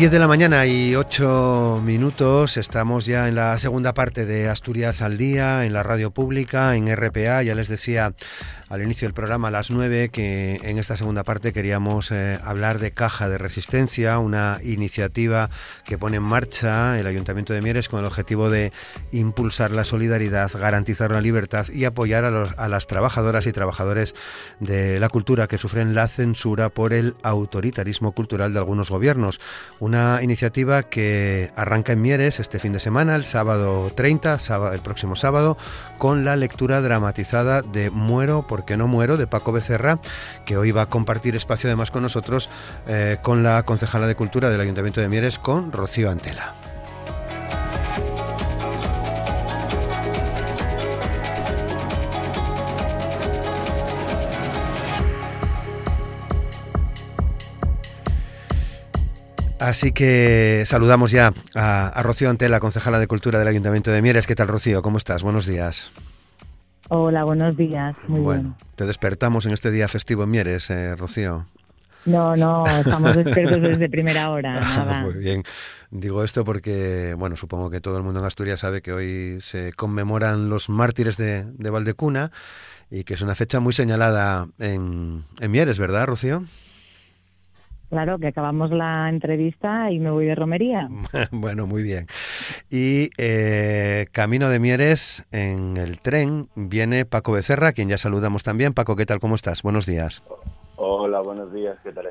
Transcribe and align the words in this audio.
10 0.00 0.10
de 0.12 0.18
la 0.18 0.28
mañana 0.28 0.64
y 0.64 0.96
8 0.96 1.82
minutos. 1.84 2.56
Estamos 2.56 3.04
ya 3.04 3.28
en 3.28 3.34
la 3.34 3.58
segunda 3.58 3.92
parte 3.92 4.24
de 4.24 4.48
Asturias 4.48 5.02
al 5.02 5.18
Día, 5.18 5.66
en 5.66 5.74
la 5.74 5.82
radio 5.82 6.10
pública, 6.10 6.74
en 6.74 6.88
RPA. 6.90 7.42
Ya 7.42 7.54
les 7.54 7.68
decía 7.68 8.14
al 8.70 8.82
inicio 8.82 9.06
del 9.06 9.14
programa 9.14 9.48
a 9.48 9.50
las 9.50 9.72
9 9.72 10.10
que 10.10 10.60
en 10.62 10.78
esta 10.78 10.96
segunda 10.96 11.24
parte 11.24 11.52
queríamos 11.52 12.12
eh, 12.12 12.38
hablar 12.44 12.78
de 12.78 12.92
Caja 12.92 13.28
de 13.28 13.36
Resistencia, 13.36 14.20
una 14.20 14.58
iniciativa 14.62 15.50
que 15.84 15.98
pone 15.98 16.18
en 16.18 16.22
marcha 16.22 16.98
el 16.98 17.08
Ayuntamiento 17.08 17.52
de 17.52 17.62
Mieres 17.62 17.88
con 17.88 17.98
el 17.98 18.06
objetivo 18.06 18.48
de 18.48 18.72
impulsar 19.10 19.72
la 19.72 19.82
solidaridad, 19.82 20.52
garantizar 20.52 21.10
la 21.10 21.20
libertad 21.20 21.66
y 21.68 21.84
apoyar 21.84 22.24
a, 22.24 22.68
las 22.68 22.86
trabajadoras 22.86 23.46
y 23.48 23.52
trabajadores 23.52 24.14
de 24.60 25.00
la 25.00 25.08
cultura 25.08 25.48
que 25.48 25.58
sufren 25.58 25.96
la 25.96 26.06
censura 26.06 26.68
por 26.68 26.92
el 26.92 27.16
autoritarismo 27.24 28.12
cultural 28.12 28.52
de 28.52 28.60
algunos 28.60 28.88
gobiernos. 28.88 29.40
Una 29.80 30.22
iniciativa 30.22 30.84
que 30.84 31.50
arranca 31.56 31.92
en 31.92 32.02
Mieres 32.02 32.38
este 32.38 32.60
fin 32.60 32.72
de 32.72 32.78
semana, 32.78 33.16
el 33.16 33.24
sábado 33.24 33.90
30, 33.96 34.38
sábado, 34.38 34.74
el 34.74 34.80
próximo 34.80 35.16
sábado, 35.16 35.58
con 35.98 36.24
la 36.24 36.36
lectura 36.36 36.80
dramatizada 36.80 37.62
de 37.62 37.90
Muero 37.90 38.46
por 38.46 38.59
porque 38.60 38.76
no 38.76 38.86
muero 38.86 39.16
de 39.16 39.26
Paco 39.26 39.52
Becerra, 39.52 40.00
que 40.44 40.58
hoy 40.58 40.70
va 40.70 40.82
a 40.82 40.86
compartir 40.86 41.34
espacio 41.34 41.66
además 41.70 41.90
con 41.90 42.02
nosotros 42.02 42.50
eh, 42.86 43.16
con 43.22 43.42
la 43.42 43.62
concejala 43.62 44.06
de 44.06 44.14
Cultura 44.14 44.50
del 44.50 44.60
Ayuntamiento 44.60 45.00
de 45.00 45.08
Mieres, 45.08 45.38
con 45.38 45.72
Rocío 45.72 46.10
Antela. 46.10 46.54
Así 59.58 59.92
que 59.92 60.64
saludamos 60.66 61.12
ya 61.12 61.32
a, 61.54 61.88
a, 61.88 62.02
Rocío 62.02 62.28
Antela, 62.28 62.60
concejala 62.60 62.98
de 62.98 63.06
Cultura 63.06 63.38
del 63.38 63.48
Ayuntamiento 63.48 63.90
de 63.90 64.02
Mieres. 64.02 64.26
¿Qué 64.26 64.34
tal, 64.34 64.48
Rocío? 64.48 64.82
¿Cómo 64.82 64.98
estás? 64.98 65.22
Buenos 65.22 65.46
días. 65.46 65.90
Hola, 66.92 67.22
buenos 67.22 67.56
días. 67.56 67.96
Muy 68.08 68.20
bueno, 68.20 68.42
bien. 68.42 68.54
te 68.74 68.84
despertamos 68.84 69.46
en 69.46 69.52
este 69.52 69.70
día 69.70 69.86
festivo 69.86 70.24
en 70.24 70.30
Mieres, 70.30 70.70
eh, 70.70 70.96
Rocío. 70.96 71.46
No, 72.04 72.34
no, 72.34 72.64
estamos 72.66 73.14
despiertos 73.14 73.60
desde 73.60 73.88
primera 73.90 74.28
hora. 74.30 74.58
Nada. 74.58 75.02
Muy 75.02 75.14
bien. 75.14 75.44
Digo 75.92 76.24
esto 76.24 76.44
porque, 76.44 77.14
bueno, 77.16 77.36
supongo 77.36 77.70
que 77.70 77.80
todo 77.80 77.96
el 77.96 78.02
mundo 78.02 78.18
en 78.18 78.26
Asturias 78.26 78.58
sabe 78.60 78.82
que 78.82 78.92
hoy 78.92 79.38
se 79.40 79.72
conmemoran 79.72 80.48
los 80.48 80.68
mártires 80.68 81.16
de, 81.16 81.44
de 81.44 81.70
Valdecuna 81.70 82.32
y 82.90 83.04
que 83.04 83.14
es 83.14 83.22
una 83.22 83.36
fecha 83.36 83.60
muy 83.60 83.72
señalada 83.72 84.48
en, 84.58 85.22
en 85.40 85.50
Mieres, 85.52 85.78
¿verdad, 85.78 86.06
Rocío? 86.06 86.44
Claro, 87.90 88.20
que 88.20 88.28
acabamos 88.28 88.70
la 88.70 89.08
entrevista 89.08 89.90
y 89.90 89.98
me 89.98 90.12
voy 90.12 90.24
de 90.24 90.36
romería. 90.36 90.88
bueno, 91.32 91.66
muy 91.66 91.82
bien. 91.82 92.06
Y 92.70 93.10
eh, 93.18 94.06
camino 94.12 94.48
de 94.48 94.60
Mieres, 94.60 95.26
en 95.32 95.76
el 95.76 96.00
tren, 96.00 96.48
viene 96.54 97.04
Paco 97.04 97.32
Becerra, 97.32 97.72
quien 97.72 97.88
ya 97.88 97.98
saludamos 97.98 98.44
también. 98.44 98.74
Paco, 98.74 98.94
¿qué 98.94 99.06
tal? 99.06 99.18
¿Cómo 99.18 99.34
estás? 99.34 99.62
Buenos 99.62 99.86
días. 99.86 100.22
Hola, 100.76 101.20
buenos 101.20 101.52
días, 101.52 101.76
¿qué 101.82 101.90
tal? 101.90 102.09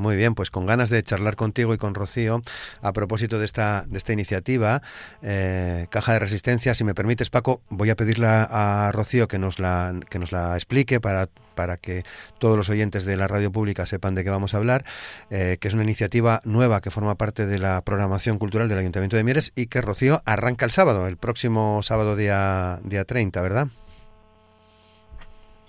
Muy 0.00 0.16
bien, 0.16 0.34
pues 0.34 0.50
con 0.50 0.64
ganas 0.64 0.88
de 0.88 1.02
charlar 1.02 1.36
contigo 1.36 1.74
y 1.74 1.76
con 1.76 1.94
Rocío 1.94 2.40
a 2.80 2.94
propósito 2.94 3.38
de 3.38 3.44
esta, 3.44 3.84
de 3.86 3.98
esta 3.98 4.14
iniciativa, 4.14 4.80
eh, 5.20 5.88
Caja 5.90 6.14
de 6.14 6.20
Resistencia. 6.20 6.72
Si 6.72 6.84
me 6.84 6.94
permites, 6.94 7.28
Paco, 7.28 7.60
voy 7.68 7.90
a 7.90 7.96
pedirle 7.96 8.26
a 8.26 8.92
Rocío 8.94 9.28
que 9.28 9.38
nos 9.38 9.58
la, 9.58 9.94
que 10.08 10.18
nos 10.18 10.32
la 10.32 10.54
explique 10.54 11.00
para, 11.00 11.28
para 11.54 11.76
que 11.76 12.04
todos 12.38 12.56
los 12.56 12.70
oyentes 12.70 13.04
de 13.04 13.18
la 13.18 13.28
radio 13.28 13.52
pública 13.52 13.84
sepan 13.84 14.14
de 14.14 14.24
qué 14.24 14.30
vamos 14.30 14.54
a 14.54 14.56
hablar, 14.56 14.86
eh, 15.28 15.58
que 15.60 15.68
es 15.68 15.74
una 15.74 15.82
iniciativa 15.82 16.40
nueva 16.44 16.80
que 16.80 16.90
forma 16.90 17.16
parte 17.16 17.44
de 17.44 17.58
la 17.58 17.82
programación 17.82 18.38
cultural 18.38 18.70
del 18.70 18.78
Ayuntamiento 18.78 19.16
de 19.16 19.24
Mieres 19.24 19.52
y 19.54 19.66
que 19.66 19.82
Rocío 19.82 20.22
arranca 20.24 20.64
el 20.64 20.70
sábado, 20.70 21.08
el 21.08 21.18
próximo 21.18 21.82
sábado 21.82 22.16
día, 22.16 22.80
día 22.84 23.04
30, 23.04 23.42
¿verdad? 23.42 23.68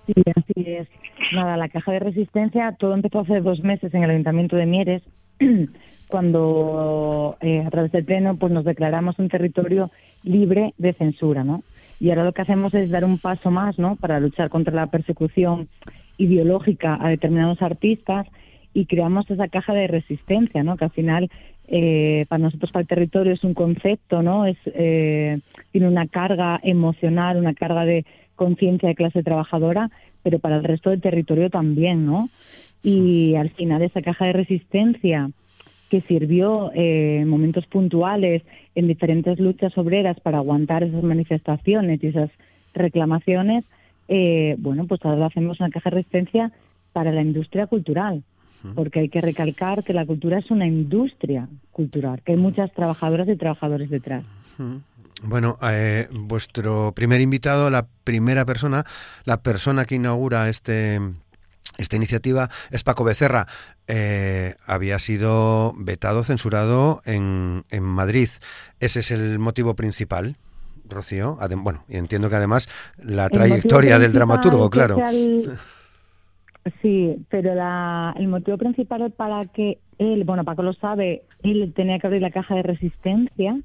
Sí, 0.07 0.13
así 0.33 0.71
es. 0.71 1.00
Nada, 1.31 1.55
la 1.55 1.69
caja 1.69 1.93
de 1.93 1.99
resistencia, 1.99 2.75
todo 2.77 2.93
empezó 2.93 3.21
hace 3.21 3.39
dos 3.39 3.63
meses 3.63 3.93
en 3.93 4.03
el 4.03 4.09
Ayuntamiento 4.09 4.57
de 4.57 4.65
Mieres, 4.65 5.01
cuando 6.07 7.37
eh, 7.39 7.63
a 7.65 7.69
través 7.69 7.91
del 7.93 8.03
Pleno 8.03 8.35
pues 8.35 8.51
nos 8.51 8.65
declaramos 8.65 9.17
un 9.17 9.29
territorio 9.29 9.91
libre 10.23 10.73
de 10.77 10.93
censura, 10.93 11.43
¿no? 11.43 11.63
Y 11.99 12.09
ahora 12.09 12.25
lo 12.25 12.33
que 12.33 12.41
hacemos 12.41 12.73
es 12.73 12.89
dar 12.89 13.05
un 13.05 13.17
paso 13.17 13.49
más, 13.49 13.79
¿no? 13.79 13.95
Para 13.95 14.19
luchar 14.19 14.49
contra 14.49 14.73
la 14.73 14.87
persecución 14.87 15.69
ideológica 16.17 16.97
a 16.99 17.09
determinados 17.09 17.61
artistas 17.61 18.27
y 18.73 18.85
creamos 18.85 19.29
esa 19.29 19.47
caja 19.47 19.73
de 19.73 19.87
resistencia, 19.87 20.63
¿no? 20.63 20.75
Que 20.75 20.85
al 20.85 20.91
final 20.91 21.29
eh, 21.67 22.25
para 22.27 22.43
nosotros 22.43 22.71
para 22.71 22.81
el 22.81 22.87
territorio 22.87 23.33
es 23.33 23.43
un 23.45 23.53
concepto, 23.53 24.21
¿no? 24.21 24.45
Es 24.45 24.57
eh, 24.65 25.39
tiene 25.71 25.87
una 25.87 26.07
carga 26.07 26.59
emocional, 26.61 27.37
una 27.37 27.53
carga 27.53 27.85
de 27.85 28.05
conciencia 28.35 28.89
de 28.89 28.95
clase 28.95 29.23
trabajadora, 29.23 29.91
pero 30.23 30.39
para 30.39 30.57
el 30.57 30.63
resto 30.63 30.89
del 30.89 31.01
territorio 31.01 31.49
también, 31.49 32.05
¿no? 32.05 32.29
Y 32.83 33.35
al 33.35 33.49
final 33.51 33.81
esa 33.81 34.01
caja 34.01 34.25
de 34.25 34.33
resistencia 34.33 35.29
que 35.89 36.01
sirvió 36.01 36.71
eh, 36.73 37.19
en 37.21 37.27
momentos 37.27 37.65
puntuales 37.67 38.43
en 38.75 38.87
diferentes 38.87 39.39
luchas 39.39 39.77
obreras 39.77 40.19
para 40.21 40.37
aguantar 40.37 40.83
esas 40.83 41.03
manifestaciones 41.03 42.01
y 42.01 42.07
esas 42.07 42.29
reclamaciones, 42.73 43.65
eh, 44.07 44.55
bueno, 44.57 44.87
pues 44.87 45.03
ahora 45.03 45.25
hacemos 45.25 45.59
una 45.59 45.69
caja 45.69 45.89
de 45.89 45.97
resistencia 45.97 46.51
para 46.93 47.11
la 47.11 47.21
industria 47.21 47.67
cultural, 47.67 48.23
porque 48.75 48.99
hay 48.99 49.09
que 49.09 49.21
recalcar 49.21 49.83
que 49.83 49.93
la 49.93 50.05
cultura 50.05 50.37
es 50.37 50.51
una 50.51 50.67
industria 50.67 51.47
cultural, 51.71 52.21
que 52.21 52.33
hay 52.33 52.37
muchas 52.37 52.71
trabajadoras 52.73 53.27
y 53.27 53.35
trabajadores 53.35 53.89
detrás. 53.89 54.23
Bueno, 55.23 55.57
eh, 55.61 56.07
vuestro 56.11 56.93
primer 56.95 57.21
invitado, 57.21 57.69
la 57.69 57.87
primera 58.03 58.45
persona, 58.45 58.85
la 59.23 59.41
persona 59.41 59.85
que 59.85 59.95
inaugura 59.95 60.49
este 60.49 60.99
esta 61.77 61.95
iniciativa 61.95 62.49
es 62.71 62.83
Paco 62.83 63.03
Becerra. 63.03 63.47
Eh, 63.87 64.55
había 64.65 64.99
sido 64.99 65.73
vetado, 65.77 66.23
censurado 66.23 67.01
en, 67.05 67.63
en, 67.69 67.83
Madrid. 67.83 68.29
Ese 68.79 68.99
es 68.99 69.11
el 69.11 69.39
motivo 69.39 69.75
principal, 69.75 70.35
Rocío. 70.89 71.37
Adem 71.39 71.63
bueno, 71.63 71.83
y 71.87 71.97
entiendo 71.97 72.29
que 72.29 72.35
además 72.35 72.67
la 72.97 73.29
trayectoria 73.29 73.99
del 73.99 74.13
dramaturgo, 74.13 74.69
claro. 74.69 74.97
El... 75.09 75.57
Sí, 76.81 77.25
pero 77.29 77.55
la, 77.55 78.13
el 78.17 78.27
motivo 78.27 78.57
principal 78.57 79.11
para 79.11 79.45
que 79.47 79.79
él, 79.97 80.23
bueno, 80.23 80.43
Paco 80.43 80.61
lo 80.61 80.73
sabe, 80.73 81.23
él 81.41 81.73
tenía 81.75 81.97
que 81.99 82.07
abrir 82.07 82.21
la 82.21 82.31
caja 82.31 82.55
de 82.55 82.63
resistencia 82.63 83.57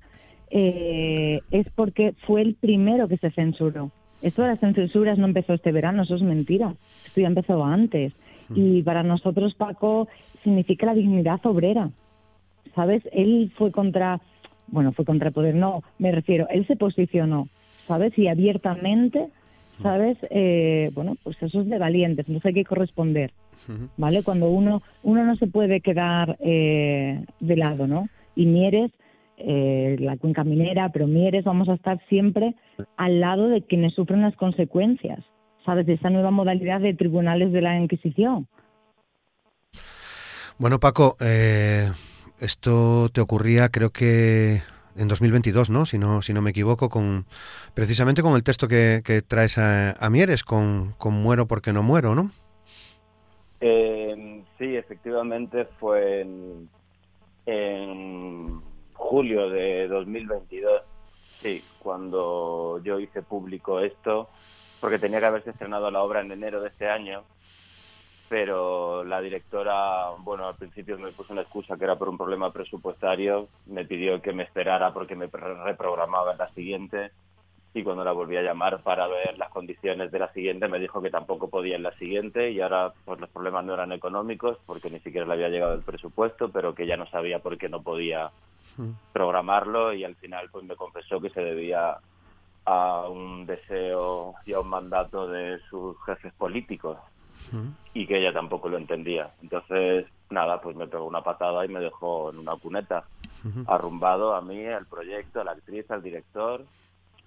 eh, 0.50 1.40
es 1.50 1.66
porque 1.74 2.14
fue 2.26 2.42
el 2.42 2.54
primero 2.54 3.08
que 3.08 3.16
se 3.18 3.30
censuró. 3.30 3.90
Esto 4.22 4.42
de 4.42 4.48
las 4.48 4.60
censuras 4.60 5.18
no 5.18 5.26
empezó 5.26 5.54
este 5.54 5.72
verano, 5.72 6.02
eso 6.02 6.16
es 6.16 6.22
mentira. 6.22 6.74
Esto 7.06 7.20
ya 7.20 7.26
empezó 7.26 7.64
antes. 7.64 8.12
Y 8.54 8.82
para 8.82 9.02
nosotros, 9.02 9.54
Paco, 9.54 10.08
significa 10.44 10.86
la 10.86 10.94
dignidad 10.94 11.44
obrera. 11.44 11.90
¿Sabes? 12.74 13.02
Él 13.12 13.52
fue 13.56 13.72
contra, 13.72 14.20
bueno, 14.68 14.92
fue 14.92 15.04
contra 15.04 15.28
el 15.28 15.34
poder, 15.34 15.54
no, 15.54 15.82
me 15.98 16.12
refiero, 16.12 16.46
él 16.50 16.66
se 16.66 16.76
posicionó, 16.76 17.48
¿sabes? 17.88 18.16
Y 18.18 18.28
abiertamente, 18.28 19.28
¿sabes? 19.82 20.18
Eh, 20.30 20.90
bueno, 20.94 21.16
pues 21.22 21.42
eso 21.42 21.62
es 21.62 21.68
de 21.68 21.78
valientes, 21.78 22.26
entonces 22.28 22.46
hay 22.46 22.54
que 22.54 22.64
corresponder, 22.64 23.32
¿vale? 23.96 24.22
Cuando 24.22 24.50
uno, 24.50 24.82
uno 25.02 25.24
no 25.24 25.36
se 25.36 25.46
puede 25.46 25.80
quedar 25.80 26.36
eh, 26.40 27.24
de 27.40 27.56
lado, 27.56 27.86
¿no? 27.86 28.08
Y 28.34 28.44
Mieres 28.44 28.90
eh, 29.38 29.96
la 30.00 30.16
cuenca 30.16 30.44
minera, 30.44 30.90
pero 30.90 31.06
Mieres, 31.06 31.44
vamos 31.44 31.68
a 31.68 31.74
estar 31.74 32.00
siempre 32.08 32.54
al 32.96 33.20
lado 33.20 33.48
de 33.48 33.62
quienes 33.62 33.94
sufren 33.94 34.22
las 34.22 34.36
consecuencias, 34.36 35.20
¿sabes? 35.64 35.86
De 35.86 35.94
esa 35.94 36.10
nueva 36.10 36.30
modalidad 36.30 36.80
de 36.80 36.94
tribunales 36.94 37.52
de 37.52 37.60
la 37.60 37.78
Inquisición. 37.78 38.48
Bueno, 40.58 40.80
Paco, 40.80 41.16
eh, 41.20 41.90
esto 42.40 43.10
te 43.10 43.20
ocurría, 43.20 43.68
creo 43.68 43.90
que 43.90 44.62
en 44.96 45.08
2022, 45.08 45.68
¿no? 45.68 45.84
Si 45.84 45.98
no, 45.98 46.22
si 46.22 46.32
no 46.32 46.40
me 46.40 46.50
equivoco, 46.50 46.88
con 46.88 47.26
precisamente 47.74 48.22
con 48.22 48.34
el 48.34 48.42
texto 48.42 48.68
que, 48.68 49.02
que 49.04 49.20
traes 49.20 49.58
a, 49.58 49.92
a, 49.92 50.08
Mieres, 50.08 50.44
con, 50.44 50.94
con 50.98 51.12
Muero 51.12 51.46
porque 51.46 51.74
no 51.74 51.82
muero, 51.82 52.14
¿no? 52.14 52.30
Eh, 53.60 54.42
sí, 54.58 54.76
efectivamente 54.76 55.66
fue 55.78 56.22
en, 56.22 56.68
en 57.46 58.60
julio 58.96 59.48
de 59.48 59.88
2022. 59.88 60.82
Sí, 61.40 61.62
cuando 61.78 62.80
yo 62.82 62.98
hice 62.98 63.22
público 63.22 63.80
esto, 63.80 64.28
porque 64.80 64.98
tenía 64.98 65.20
que 65.20 65.26
haberse 65.26 65.50
estrenado 65.50 65.90
la 65.90 66.02
obra 66.02 66.20
en 66.20 66.32
enero 66.32 66.60
de 66.60 66.68
este 66.68 66.88
año, 66.88 67.22
pero 68.28 69.04
la 69.04 69.20
directora, 69.20 70.10
bueno, 70.18 70.48
al 70.48 70.56
principio 70.56 70.98
me 70.98 71.12
puso 71.12 71.32
una 71.32 71.42
excusa 71.42 71.76
que 71.76 71.84
era 71.84 71.96
por 71.96 72.08
un 72.08 72.18
problema 72.18 72.52
presupuestario, 72.52 73.48
me 73.66 73.84
pidió 73.84 74.20
que 74.20 74.32
me 74.32 74.42
esperara 74.42 74.92
porque 74.92 75.14
me 75.14 75.26
reprogramaba 75.26 76.32
en 76.32 76.38
la 76.38 76.48
siguiente 76.54 77.12
y 77.76 77.82
cuando 77.82 78.04
la 78.04 78.12
volví 78.12 78.36
a 78.38 78.42
llamar 78.42 78.80
para 78.82 79.06
ver 79.06 79.36
las 79.36 79.50
condiciones 79.50 80.10
de 80.10 80.18
la 80.18 80.32
siguiente 80.32 80.66
me 80.66 80.78
dijo 80.78 81.02
que 81.02 81.10
tampoco 81.10 81.50
podía 81.50 81.76
en 81.76 81.82
la 81.82 81.92
siguiente 81.98 82.50
y 82.50 82.60
ahora 82.62 82.94
pues 83.04 83.20
los 83.20 83.28
problemas 83.28 83.66
no 83.66 83.74
eran 83.74 83.92
económicos 83.92 84.56
porque 84.64 84.88
ni 84.88 84.98
siquiera 85.00 85.26
le 85.26 85.34
había 85.34 85.50
llegado 85.50 85.74
el 85.74 85.82
presupuesto, 85.82 86.50
pero 86.50 86.74
que 86.74 86.86
ya 86.86 86.96
no 86.96 87.06
sabía 87.08 87.40
por 87.40 87.58
qué 87.58 87.68
no 87.68 87.82
podía. 87.82 88.30
Programarlo 89.12 89.92
y 89.92 90.04
al 90.04 90.16
final 90.16 90.48
pues 90.50 90.64
me 90.64 90.76
confesó 90.76 91.20
que 91.20 91.30
se 91.30 91.40
debía 91.42 91.98
a 92.64 93.08
un 93.08 93.46
deseo 93.46 94.34
y 94.44 94.52
a 94.52 94.60
un 94.60 94.68
mandato 94.68 95.28
de 95.28 95.60
sus 95.70 95.96
jefes 96.04 96.32
políticos 96.34 96.98
y 97.94 98.06
que 98.06 98.18
ella 98.18 98.32
tampoco 98.32 98.68
lo 98.68 98.76
entendía. 98.76 99.30
Entonces, 99.40 100.06
nada, 100.30 100.60
pues 100.60 100.76
me 100.76 100.88
pegó 100.88 101.04
una 101.04 101.22
patada 101.22 101.64
y 101.64 101.68
me 101.68 101.80
dejó 101.80 102.30
en 102.30 102.38
una 102.38 102.56
cuneta, 102.56 103.04
arrumbado 103.68 104.34
a 104.34 104.40
mí, 104.40 104.66
al 104.66 104.86
proyecto, 104.86 105.40
a 105.40 105.44
la 105.44 105.52
actriz, 105.52 105.88
al 105.90 106.02
director 106.02 106.64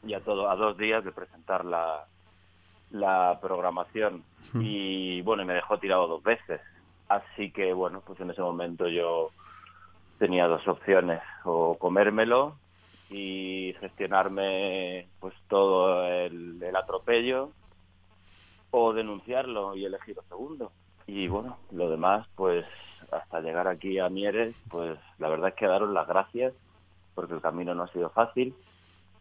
y 0.06 0.14
a 0.14 0.20
todo, 0.20 0.50
a 0.50 0.56
dos 0.56 0.78
días 0.78 1.04
de 1.06 1.14
presentar 1.14 1.64
la, 1.64 2.06
la 2.92 3.40
programación. 3.42 4.24
Y 4.56 5.22
bueno, 5.22 5.46
me 5.46 5.54
dejó 5.54 5.78
tirado 5.78 6.08
dos 6.08 6.24
veces. 6.24 6.60
Así 7.08 7.52
que 7.52 7.72
bueno, 7.72 8.02
pues 8.06 8.20
en 8.20 8.30
ese 8.30 8.42
momento 8.42 8.88
yo 8.88 9.30
tenía 10.20 10.48
dos 10.48 10.68
opciones, 10.68 11.22
o 11.46 11.78
comérmelo 11.80 12.56
y 13.10 13.74
gestionarme 13.80 15.08
pues 15.20 15.34
todo 15.48 16.06
el, 16.06 16.62
el 16.62 16.76
atropello 16.76 17.52
o 18.72 18.94
denunciarlo 18.94 19.76
y 19.76 19.86
elegir 19.86 20.16
lo 20.16 20.24
segundo. 20.24 20.72
Y 21.08 21.28
bueno, 21.28 21.58
lo 21.72 21.90
demás, 21.90 22.28
pues 22.36 22.66
hasta 23.12 23.42
llegar 23.42 23.68
aquí 23.68 23.98
a 23.98 24.10
Mieres, 24.10 24.54
pues 24.70 25.00
la 25.18 25.30
verdad 25.30 25.50
es 25.50 25.56
que 25.56 25.66
daros 25.66 25.90
las 25.90 26.08
gracias, 26.08 26.54
porque 27.16 27.34
el 27.34 27.42
camino 27.42 27.74
no 27.74 27.84
ha 27.84 27.92
sido 27.92 28.12
fácil. 28.12 28.54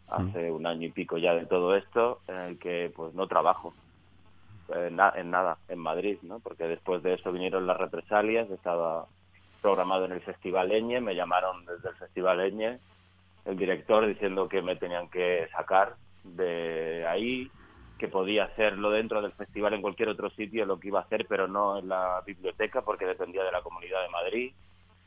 Hace 0.08 0.50
mm. 0.50 0.54
un 0.54 0.66
año 0.66 0.86
y 0.86 0.90
pico 0.90 1.16
ya 1.16 1.34
de 1.34 1.46
todo 1.46 1.74
esto, 1.76 2.20
en 2.28 2.36
el 2.36 2.58
que 2.58 2.92
pues 2.94 3.14
no 3.14 3.26
trabajo 3.26 3.72
en, 4.74 4.98
en 5.16 5.30
nada, 5.30 5.58
en 5.68 5.78
Madrid, 5.78 6.18
¿no? 6.22 6.40
Porque 6.40 6.64
después 6.64 7.02
de 7.02 7.14
eso 7.14 7.32
vinieron 7.32 7.66
las 7.66 7.76
represalias, 7.76 8.50
estaba 8.50 9.06
programado 9.60 10.04
en 10.04 10.12
el 10.12 10.20
Festival 10.20 10.72
Eñe, 10.72 11.00
me 11.00 11.14
llamaron 11.14 11.64
desde 11.66 11.90
el 11.90 11.96
Festival 11.96 12.40
Eñe, 12.40 12.78
el 13.44 13.56
director 13.56 14.06
diciendo 14.06 14.48
que 14.48 14.62
me 14.62 14.76
tenían 14.76 15.08
que 15.08 15.48
sacar 15.56 15.96
de 16.24 17.06
ahí, 17.06 17.50
que 17.98 18.08
podía 18.08 18.44
hacerlo 18.44 18.90
dentro 18.90 19.20
del 19.20 19.32
festival 19.32 19.74
en 19.74 19.82
cualquier 19.82 20.08
otro 20.08 20.30
sitio, 20.30 20.64
lo 20.64 20.78
que 20.78 20.88
iba 20.88 21.00
a 21.00 21.02
hacer, 21.02 21.26
pero 21.28 21.48
no 21.48 21.78
en 21.78 21.88
la 21.88 22.22
biblioteca 22.24 22.82
porque 22.82 23.06
dependía 23.06 23.42
de 23.42 23.52
la 23.52 23.62
Comunidad 23.62 24.02
de 24.02 24.08
Madrid. 24.08 24.52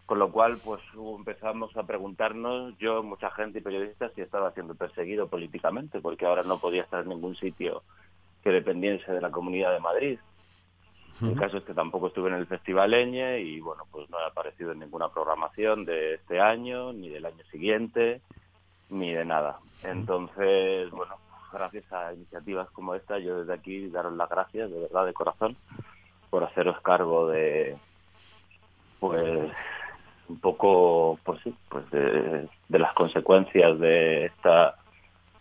Con 0.05 0.19
lo 0.19 0.29
cual, 0.29 0.57
pues 0.61 0.81
empezamos 1.17 1.75
a 1.77 1.83
preguntarnos, 1.83 2.77
yo, 2.79 3.01
mucha 3.01 3.31
gente 3.31 3.59
y 3.59 3.61
periodistas, 3.61 4.11
si 4.13 4.21
estaba 4.21 4.51
siendo 4.51 4.75
perseguido 4.75 5.27
políticamente, 5.27 6.01
porque 6.01 6.25
ahora 6.25 6.43
no 6.43 6.59
podía 6.59 6.83
estar 6.83 7.03
en 7.03 7.09
ningún 7.09 7.35
sitio 7.37 7.83
que 8.43 8.49
dependiese 8.49 9.09
de 9.13 9.21
la 9.21 9.31
Comunidad 9.31 9.71
de 9.71 9.79
Madrid. 9.79 10.19
El 11.21 11.35
caso 11.35 11.57
es 11.57 11.63
que 11.63 11.73
tampoco 11.73 12.07
estuve 12.07 12.29
en 12.29 12.35
el 12.35 12.47
Festival 12.47 12.93
Eñe 12.93 13.39
y, 13.39 13.59
bueno, 13.59 13.83
pues 13.91 14.09
no 14.09 14.19
he 14.19 14.25
aparecido 14.25 14.71
en 14.71 14.79
ninguna 14.79 15.09
programación 15.09 15.85
de 15.85 16.15
este 16.15 16.39
año, 16.39 16.93
ni 16.93 17.09
del 17.09 17.25
año 17.25 17.43
siguiente, 17.51 18.21
ni 18.89 19.11
de 19.11 19.23
nada. 19.23 19.59
Entonces, 19.83 20.89
bueno, 20.89 21.15
gracias 21.53 21.91
a 21.93 22.13
iniciativas 22.13 22.69
como 22.71 22.95
esta, 22.95 23.19
yo 23.19 23.39
desde 23.39 23.53
aquí 23.53 23.87
daros 23.89 24.13
las 24.13 24.29
gracias, 24.29 24.71
de 24.71 24.79
verdad, 24.79 25.05
de 25.05 25.13
corazón, 25.13 25.55
por 26.29 26.43
haceros 26.43 26.79
cargo 26.81 27.27
de, 27.27 27.77
pues, 28.99 29.51
un 30.27 30.39
poco, 30.39 31.19
pues 31.23 31.41
sí, 31.43 31.53
pues 31.69 31.89
de, 31.91 32.47
las 32.69 32.93
consecuencias 32.93 33.79
de 33.79 34.25
esta 34.25 34.75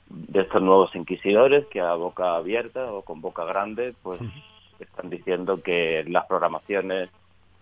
de 0.08 0.40
estos 0.40 0.60
nuevos 0.60 0.92
inquisidores 0.96 1.64
que 1.66 1.80
a 1.80 1.94
boca 1.94 2.34
abierta 2.34 2.92
o 2.92 3.02
con 3.02 3.20
boca 3.20 3.44
grande, 3.44 3.94
pues 4.02 4.20
están 4.84 5.10
diciendo 5.10 5.62
que 5.62 6.04
las 6.08 6.26
programaciones 6.26 7.10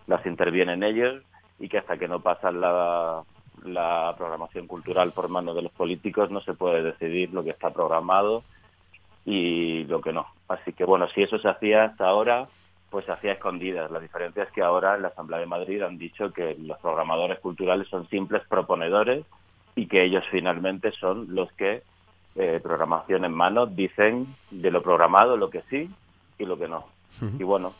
las 0.06 0.24
intervienen 0.26 0.82
ellos 0.82 1.22
y 1.58 1.68
que 1.68 1.78
hasta 1.78 1.96
que 1.96 2.08
no 2.08 2.20
pasan 2.20 2.60
la 2.60 3.24
programación 4.16 4.66
cultural 4.66 5.12
por 5.12 5.28
manos 5.28 5.54
de 5.56 5.62
los 5.62 5.72
políticos, 5.72 6.30
no 6.30 6.40
se 6.40 6.54
puede 6.54 6.82
decidir 6.82 7.32
lo 7.32 7.44
que 7.44 7.50
está 7.50 7.70
programado 7.70 8.42
y 9.24 9.84
lo 9.84 10.00
que 10.00 10.12
no. 10.12 10.26
Así 10.48 10.72
que 10.72 10.84
bueno, 10.84 11.06
si 11.08 11.22
eso 11.22 11.38
se 11.38 11.48
hacía 11.48 11.84
hasta 11.84 12.08
ahora, 12.08 12.48
pues 12.90 13.04
se 13.04 13.12
hacía 13.12 13.32
escondidas. 13.32 13.90
La 13.90 14.00
diferencia 14.00 14.44
es 14.44 14.50
que 14.52 14.62
ahora 14.62 14.94
en 14.94 15.02
la 15.02 15.08
Asamblea 15.08 15.40
de 15.40 15.46
Madrid 15.46 15.82
han 15.82 15.98
dicho 15.98 16.32
que 16.32 16.56
los 16.58 16.78
programadores 16.78 17.38
culturales 17.40 17.88
son 17.88 18.08
simples 18.08 18.42
proponedores 18.48 19.24
y 19.76 19.86
que 19.86 20.02
ellos 20.02 20.24
finalmente 20.30 20.92
son 20.92 21.34
los 21.34 21.52
que, 21.52 21.82
eh, 22.36 22.60
programación 22.62 23.24
en 23.26 23.34
mano, 23.34 23.66
dicen 23.66 24.34
de 24.50 24.70
lo 24.70 24.82
programado 24.82 25.36
lo 25.36 25.50
que 25.50 25.62
sí 25.68 25.90
y 26.38 26.44
lo 26.46 26.58
que 26.58 26.68
no. 26.68 26.86
Y 27.20 27.42
bueno, 27.42 27.72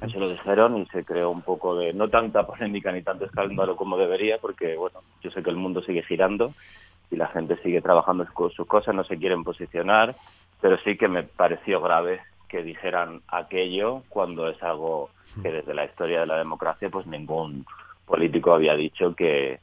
eso 0.00 0.18
lo 0.18 0.30
dijeron 0.30 0.78
y 0.78 0.86
se 0.86 1.04
creó 1.04 1.30
un 1.30 1.42
poco 1.42 1.76
de, 1.76 1.92
no 1.92 2.08
tanta 2.08 2.46
polémica 2.46 2.90
ni 2.90 3.02
tanto 3.02 3.26
escándalo 3.26 3.76
como 3.76 3.98
debería, 3.98 4.38
porque 4.38 4.76
bueno, 4.76 5.00
yo 5.22 5.30
sé 5.30 5.42
que 5.42 5.50
el 5.50 5.56
mundo 5.56 5.82
sigue 5.82 6.02
girando 6.02 6.54
y 7.10 7.16
la 7.16 7.28
gente 7.28 7.56
sigue 7.62 7.82
trabajando 7.82 8.26
sus 8.56 8.66
cosas, 8.66 8.94
no 8.94 9.04
se 9.04 9.18
quieren 9.18 9.44
posicionar, 9.44 10.16
pero 10.60 10.78
sí 10.78 10.96
que 10.96 11.08
me 11.08 11.24
pareció 11.24 11.80
grave 11.80 12.20
que 12.48 12.62
dijeran 12.62 13.20
aquello 13.28 14.02
cuando 14.08 14.48
es 14.48 14.60
algo 14.62 15.10
que 15.42 15.52
desde 15.52 15.74
la 15.74 15.84
historia 15.84 16.20
de 16.20 16.26
la 16.26 16.38
democracia 16.38 16.88
pues 16.88 17.06
ningún 17.06 17.64
político 18.06 18.52
había 18.52 18.74
dicho 18.74 19.14
que 19.14 19.60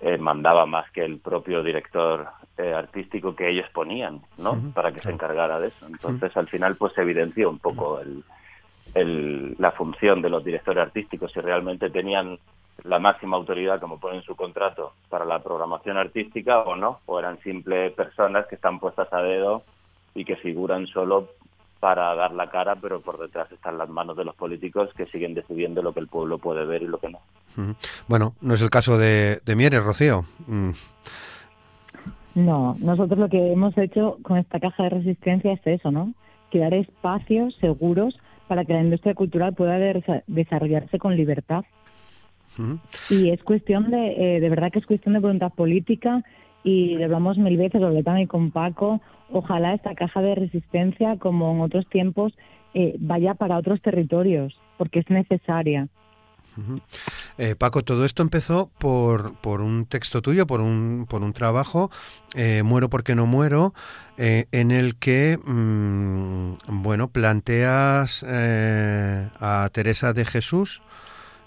eh, 0.00 0.18
mandaba 0.18 0.66
más 0.66 0.90
que 0.92 1.04
el 1.04 1.18
propio 1.18 1.62
director 1.62 2.28
eh, 2.56 2.72
artístico 2.72 3.34
que 3.34 3.50
ellos 3.50 3.68
ponían, 3.72 4.20
¿no? 4.38 4.72
Para 4.74 4.92
que 4.92 5.00
se 5.00 5.10
encargara 5.10 5.58
de 5.58 5.68
eso. 5.68 5.86
Entonces, 5.86 6.34
al 6.36 6.48
final, 6.48 6.76
pues 6.76 6.94
se 6.94 7.02
evidenció 7.02 7.50
un 7.50 7.58
poco 7.58 8.00
el, 8.00 8.22
la 8.94 9.72
función 9.72 10.22
de 10.22 10.30
los 10.30 10.44
directores 10.44 10.82
artísticos, 10.82 11.32
si 11.32 11.40
realmente 11.40 11.90
tenían 11.90 12.38
la 12.84 12.98
máxima 12.98 13.36
autoridad, 13.36 13.80
como 13.80 14.00
pone 14.00 14.16
en 14.16 14.22
su 14.22 14.34
contrato, 14.34 14.92
para 15.08 15.24
la 15.24 15.42
programación 15.42 15.96
artística 15.96 16.60
o 16.60 16.76
no, 16.76 17.00
o 17.06 17.18
eran 17.18 17.38
simples 17.40 17.92
personas 17.92 18.46
que 18.46 18.54
están 18.54 18.78
puestas 18.78 19.12
a 19.12 19.22
dedo 19.22 19.62
y 20.14 20.24
que 20.24 20.36
figuran 20.36 20.86
solo 20.86 21.28
para 21.78 22.14
dar 22.14 22.32
la 22.32 22.50
cara, 22.50 22.76
pero 22.76 23.00
por 23.00 23.18
detrás 23.18 23.50
están 23.52 23.78
las 23.78 23.88
manos 23.88 24.16
de 24.16 24.24
los 24.24 24.34
políticos 24.34 24.90
que 24.94 25.06
siguen 25.06 25.34
decidiendo 25.34 25.82
lo 25.82 25.94
que 25.94 26.00
el 26.00 26.08
pueblo 26.08 26.38
puede 26.38 26.66
ver 26.66 26.82
y 26.82 26.86
lo 26.86 26.98
que 26.98 27.08
no. 27.08 27.20
Bueno, 28.06 28.34
no 28.40 28.54
es 28.54 28.62
el 28.62 28.70
caso 28.70 28.98
de, 28.98 29.40
de 29.44 29.56
Mieres, 29.56 29.82
Rocío. 29.82 30.24
Mm. 30.46 30.70
No, 32.34 32.76
nosotros 32.78 33.18
lo 33.18 33.28
que 33.28 33.52
hemos 33.52 33.76
hecho 33.76 34.18
con 34.22 34.36
esta 34.36 34.60
caja 34.60 34.84
de 34.84 34.90
resistencia 34.90 35.52
es 35.52 35.60
eso, 35.64 35.90
¿no? 35.90 36.12
Crear 36.50 36.74
espacios 36.74 37.56
seguros 37.56 38.18
para 38.50 38.64
que 38.64 38.72
la 38.72 38.82
industria 38.82 39.14
cultural 39.14 39.54
pueda 39.54 39.78
desarrollarse 40.26 40.98
con 40.98 41.14
libertad. 41.14 41.62
Y 43.08 43.30
es 43.30 43.40
cuestión 43.44 43.92
de, 43.92 44.36
eh, 44.36 44.40
de 44.40 44.48
verdad 44.48 44.72
que 44.72 44.80
es 44.80 44.86
cuestión 44.86 45.14
de 45.14 45.20
voluntad 45.20 45.52
política 45.52 46.24
y 46.64 46.96
le 46.96 47.04
hablamos 47.04 47.38
mil 47.38 47.56
veces, 47.56 47.80
lo 47.80 48.02
también 48.02 48.26
con 48.26 48.50
Paco, 48.50 49.00
ojalá 49.30 49.74
esta 49.74 49.94
caja 49.94 50.20
de 50.20 50.34
resistencia, 50.34 51.16
como 51.16 51.52
en 51.52 51.60
otros 51.60 51.86
tiempos, 51.86 52.36
eh, 52.74 52.96
vaya 52.98 53.34
para 53.34 53.56
otros 53.56 53.80
territorios, 53.82 54.60
porque 54.78 54.98
es 54.98 55.08
necesaria. 55.10 55.86
Eh, 57.38 57.54
Paco, 57.56 57.82
todo 57.82 58.04
esto 58.04 58.22
empezó 58.22 58.70
por, 58.78 59.34
por, 59.40 59.60
un 59.60 59.86
texto 59.86 60.22
tuyo, 60.22 60.46
por 60.46 60.60
un, 60.60 61.06
por 61.08 61.22
un 61.22 61.32
trabajo, 61.32 61.90
eh, 62.34 62.62
Muero 62.62 62.88
porque 62.88 63.14
no 63.14 63.26
muero, 63.26 63.74
eh, 64.18 64.46
en 64.52 64.70
el 64.70 64.96
que, 64.96 65.38
mm, 65.42 66.82
bueno, 66.82 67.08
planteas 67.08 68.24
a 68.24 69.68
Teresa 69.72 70.12
de 70.12 70.24
Jesús 70.24 70.82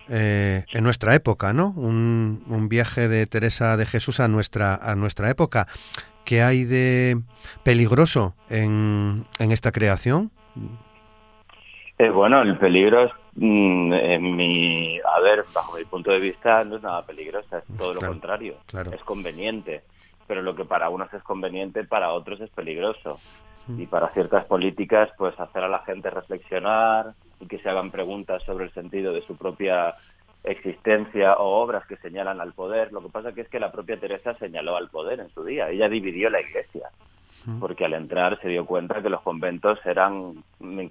en 0.10 0.84
nuestra 0.84 1.16
época, 1.16 1.54
¿no? 1.54 1.70
Un, 1.78 2.44
un, 2.48 2.68
viaje 2.68 3.08
de 3.08 3.26
Teresa 3.26 3.78
de 3.78 3.86
Jesús 3.86 4.20
a 4.20 4.28
nuestra, 4.28 4.76
a 4.76 4.96
nuestra 4.96 5.30
época. 5.30 5.68
¿Qué 6.26 6.42
hay 6.44 6.66
de 6.66 7.22
peligroso 7.64 8.36
en, 8.50 9.26
en 9.40 9.52
esta 9.52 9.72
creación? 9.72 10.32
bueno, 12.12 12.42
el 12.42 12.58
peligro 12.58 13.06
es 13.06 13.12
en 13.40 14.36
mi, 14.36 15.00
a 15.00 15.20
ver, 15.20 15.46
bajo 15.54 15.78
mi 15.78 15.86
punto 15.86 16.12
de 16.12 16.20
vista 16.20 16.64
no 16.64 16.78
es 16.78 16.84
nada 16.84 17.06
peligrosa, 17.06 17.60
es 17.60 17.78
todo 17.78 17.94
lo 17.94 18.02
contrario, 18.02 18.58
es 18.92 19.04
conveniente, 19.04 19.84
pero 20.28 20.42
lo 20.42 20.56
que 20.56 20.66
para 20.66 20.90
unos 20.90 21.12
es 21.14 21.24
conveniente, 21.24 21.84
para 21.84 22.14
otros 22.14 22.40
es 22.42 22.50
peligroso. 22.52 23.20
Mm. 23.68 23.82
Y 23.82 23.88
para 23.88 24.10
ciertas 24.10 24.46
políticas, 24.46 25.10
pues 25.18 25.40
hacer 25.40 25.64
a 25.64 25.70
la 25.70 25.80
gente 25.80 26.10
reflexionar 26.10 27.14
y 27.40 27.48
que 27.48 27.60
se 27.60 27.70
hagan 27.70 27.92
preguntas 27.92 28.44
sobre 28.44 28.66
el 28.66 28.74
sentido 28.74 29.14
de 29.14 29.22
su 29.22 29.36
propia 29.36 29.96
existencia 30.44 31.36
o 31.36 31.62
obras 31.62 31.86
que 31.88 31.96
señalan 31.98 32.42
al 32.42 32.54
poder. 32.54 32.92
Lo 32.92 33.02
que 33.02 33.10
pasa 33.10 33.34
que 33.34 33.42
es 33.42 33.50
que 33.50 33.62
la 33.62 33.72
propia 33.72 34.00
Teresa 34.00 34.34
señaló 34.36 34.76
al 34.76 34.90
poder 34.90 35.22
en 35.22 35.30
su 35.30 35.44
día. 35.46 35.70
Ella 35.70 35.88
dividió 35.88 36.30
la 36.30 36.42
iglesia 36.42 36.90
porque 37.60 37.86
al 37.86 37.94
entrar 37.94 38.40
se 38.42 38.48
dio 38.48 38.66
cuenta 38.66 39.02
que 39.02 39.10
los 39.10 39.22
conventos 39.22 39.78
eran 39.86 40.44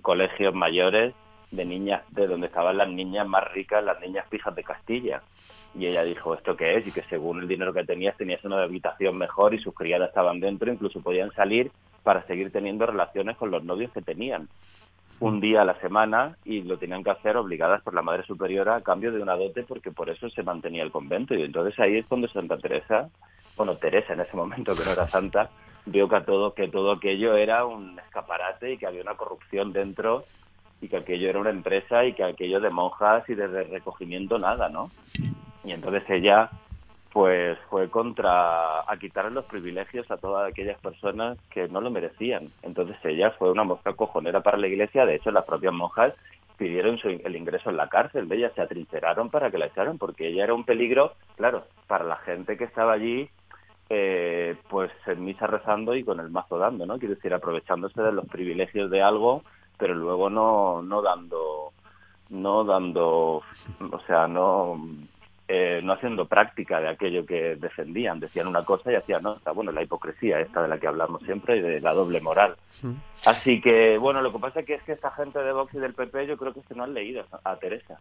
colegios 0.02 0.54
mayores 0.54 1.14
de 1.52 1.64
niñas, 1.64 2.02
de 2.11 2.26
donde 2.26 2.49
estaban 2.49 2.76
las 2.76 2.88
niñas 2.88 3.28
más 3.28 3.50
ricas, 3.52 3.85
las 3.85 4.00
niñas 4.00 4.26
fijas 4.28 4.54
de 4.56 4.64
Castilla. 4.64 5.23
Y 5.75 5.87
ella 5.87 6.02
dijo, 6.02 6.35
¿esto 6.35 6.56
qué 6.56 6.76
es? 6.76 6.87
Y 6.87 6.92
que 6.92 7.02
según 7.04 7.40
el 7.40 7.49
dinero 7.49 7.73
que 7.73 7.85
tenías, 7.85 8.16
tenías 8.16 8.44
una 8.44 8.61
habitación 8.62 9.16
mejor 9.16 9.54
y 9.54 9.59
sus 9.59 9.75
criadas 9.75 10.09
estaban 10.09 10.40
dentro, 10.40 10.73
incluso 10.73 11.00
podían 11.00 11.32
salir 11.32 11.71
para 12.02 12.26
seguir 12.26 12.50
teniendo 12.50 12.85
relaciones 12.87 13.37
con 13.37 13.50
los 13.50 13.62
novios 13.64 13.92
que 13.92 14.02
tenían 14.02 14.49
un 15.21 15.40
día 15.40 15.62
a 15.62 15.64
la 15.64 15.78
semana 15.80 16.37
y 16.44 16.62
lo 16.62 16.78
tenían 16.78 17.04
que 17.04 17.11
hacer 17.11 17.37
obligadas 17.37 17.80
por 17.82 17.94
la 17.94 18.02
Madre 18.02 18.25
Superiora 18.25 18.75
a 18.75 18.80
cambio 18.80 19.12
de 19.12 19.23
una 19.23 19.37
dote 19.37 19.62
porque 19.62 19.92
por 19.92 20.11
eso 20.11 20.28
se 20.30 20.42
mantenía 20.42 20.82
el 20.82 20.90
convento. 20.90 21.35
Y 21.35 21.42
entonces 21.42 21.78
ahí 21.78 21.99
es 21.99 22.06
cuando 22.06 22.26
Santa 22.26 22.59
Teresa, 22.59 23.09
bueno, 23.56 23.76
Teresa 23.76 24.14
en 24.14 24.21
ese 24.21 24.37
momento 24.37 24.75
que 24.75 24.85
no 24.85 24.90
era 24.90 25.09
santa, 25.09 25.49
vio 25.87 26.09
que 26.09 26.21
todo, 26.23 26.54
que 26.54 26.66
todo 26.66 26.92
aquello 26.92 27.37
era 27.37 27.64
un 27.64 27.99
escaparate 28.00 28.73
y 28.73 28.78
que 28.78 28.87
había 28.87 29.02
una 29.02 29.14
corrupción 29.14 29.73
dentro 29.73 30.25
y 30.82 30.88
que 30.88 30.96
aquello 30.98 31.30
era 31.30 31.38
una 31.38 31.50
empresa 31.50 32.04
y 32.04 32.12
que 32.12 32.24
aquello 32.24 32.60
de 32.60 32.68
monjas 32.68 33.26
y 33.28 33.34
de 33.34 33.46
recogimiento 33.46 34.38
nada, 34.38 34.68
¿no? 34.68 34.90
Y 35.64 35.70
entonces 35.70 36.02
ella 36.10 36.50
pues 37.12 37.58
fue 37.70 37.88
contra 37.88 38.80
a 38.80 38.96
quitarle 38.98 39.30
los 39.32 39.44
privilegios 39.44 40.10
a 40.10 40.16
todas 40.16 40.50
aquellas 40.50 40.80
personas 40.80 41.38
que 41.50 41.68
no 41.68 41.80
lo 41.80 41.90
merecían. 41.90 42.50
Entonces 42.62 42.96
ella 43.04 43.30
fue 43.32 43.50
una 43.50 43.64
mosca 43.64 43.92
cojonera 43.92 44.40
para 44.40 44.58
la 44.58 44.66
iglesia, 44.66 45.06
de 45.06 45.16
hecho 45.16 45.30
las 45.30 45.44
propias 45.44 45.72
monjas 45.72 46.14
pidieron 46.56 46.98
el 47.04 47.36
ingreso 47.36 47.70
en 47.70 47.76
la 47.76 47.88
cárcel 47.88 48.28
de 48.28 48.36
ella, 48.36 48.52
se 48.54 48.62
atrincheraron 48.62 49.30
para 49.30 49.50
que 49.50 49.58
la 49.58 49.66
echaran 49.66 49.98
porque 49.98 50.28
ella 50.28 50.44
era 50.44 50.54
un 50.54 50.64
peligro, 50.64 51.14
claro, 51.36 51.64
para 51.86 52.04
la 52.04 52.16
gente 52.16 52.56
que 52.56 52.64
estaba 52.64 52.92
allí 52.92 53.28
eh, 53.88 54.56
pues 54.68 54.90
en 55.06 55.24
misa 55.24 55.46
rezando 55.46 55.94
y 55.94 56.04
con 56.04 56.18
el 56.18 56.30
mazo 56.30 56.58
dando, 56.58 56.86
¿no? 56.86 56.98
Quiero 56.98 57.14
decir, 57.14 57.34
aprovechándose 57.34 58.00
de 58.00 58.12
los 58.12 58.26
privilegios 58.26 58.90
de 58.90 59.02
algo, 59.02 59.42
pero 59.78 59.94
luego 59.94 60.30
no, 60.30 60.82
no 60.82 61.02
dando, 61.02 61.72
no 62.30 62.64
dando, 62.64 63.42
o 63.90 64.00
sea, 64.06 64.26
no 64.26 64.80
eh, 65.54 65.82
no 65.84 65.92
haciendo 65.92 66.24
práctica 66.24 66.80
de 66.80 66.88
aquello 66.88 67.26
que 67.26 67.56
defendían. 67.56 68.20
Decían 68.20 68.46
una 68.46 68.64
cosa 68.64 68.90
y 68.90 68.94
hacían 68.94 69.26
otra. 69.26 69.52
Bueno, 69.52 69.70
la 69.70 69.82
hipocresía 69.82 70.40
esta 70.40 70.62
de 70.62 70.68
la 70.68 70.78
que 70.78 70.86
hablamos 70.86 71.22
siempre 71.24 71.58
y 71.58 71.60
de 71.60 71.78
la 71.78 71.92
doble 71.92 72.22
moral. 72.22 72.56
Así 73.26 73.60
que, 73.60 73.98
bueno, 73.98 74.22
lo 74.22 74.32
que 74.32 74.38
pasa 74.38 74.62
que 74.62 74.76
es 74.76 74.82
que 74.84 74.92
esta 74.92 75.10
gente 75.10 75.40
de 75.40 75.52
Vox 75.52 75.74
y 75.74 75.78
del 75.78 75.92
PP 75.92 76.26
yo 76.26 76.38
creo 76.38 76.54
que 76.54 76.60
es 76.60 76.66
que 76.66 76.74
no 76.74 76.84
han 76.84 76.94
leído 76.94 77.24
a 77.44 77.56
Teresa. 77.56 77.98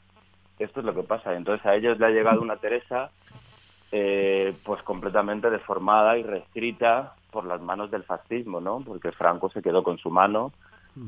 Esto 0.59 0.79
es 0.79 0.85
lo 0.85 0.95
que 0.95 1.03
pasa. 1.03 1.35
Entonces 1.35 1.65
a 1.65 1.75
ellos 1.75 1.99
le 1.99 2.05
ha 2.05 2.11
llegado 2.11 2.41
una 2.41 2.55
Teresa 2.55 3.09
eh, 3.91 4.55
pues 4.63 4.81
completamente 4.83 5.49
deformada 5.49 6.17
y 6.17 6.23
reescrita 6.23 7.15
por 7.31 7.43
las 7.43 7.59
manos 7.59 7.91
del 7.91 8.03
fascismo, 8.03 8.61
¿no? 8.61 8.79
Porque 8.79 9.11
Franco 9.11 9.49
se 9.49 9.61
quedó 9.61 9.83
con 9.83 9.97
su 9.97 10.09
mano 10.09 10.53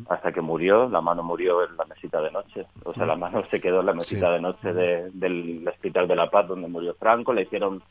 hasta 0.10 0.32
que 0.32 0.42
murió, 0.42 0.88
la 0.88 1.02
mano 1.02 1.24
murió 1.24 1.64
en 1.68 1.76
la 1.76 1.86
mesita 1.86 2.22
de 2.22 2.32
noche, 2.32 2.66
o 2.84 2.94
sea, 2.94 3.06
la 3.06 3.16
mano 3.16 3.44
se 3.50 3.60
quedó 3.60 3.82
en 3.82 3.88
la 3.88 3.94
mesita 3.94 4.32
de 4.32 4.40
noche 4.40 4.74
del 4.74 5.68
Hospital 5.68 6.08
de 6.08 6.16
la 6.16 6.30
Paz 6.30 6.48
donde 6.48 6.68
murió 6.68 6.96
Franco, 6.96 7.34
le 7.34 7.44
hicieron 7.44 7.84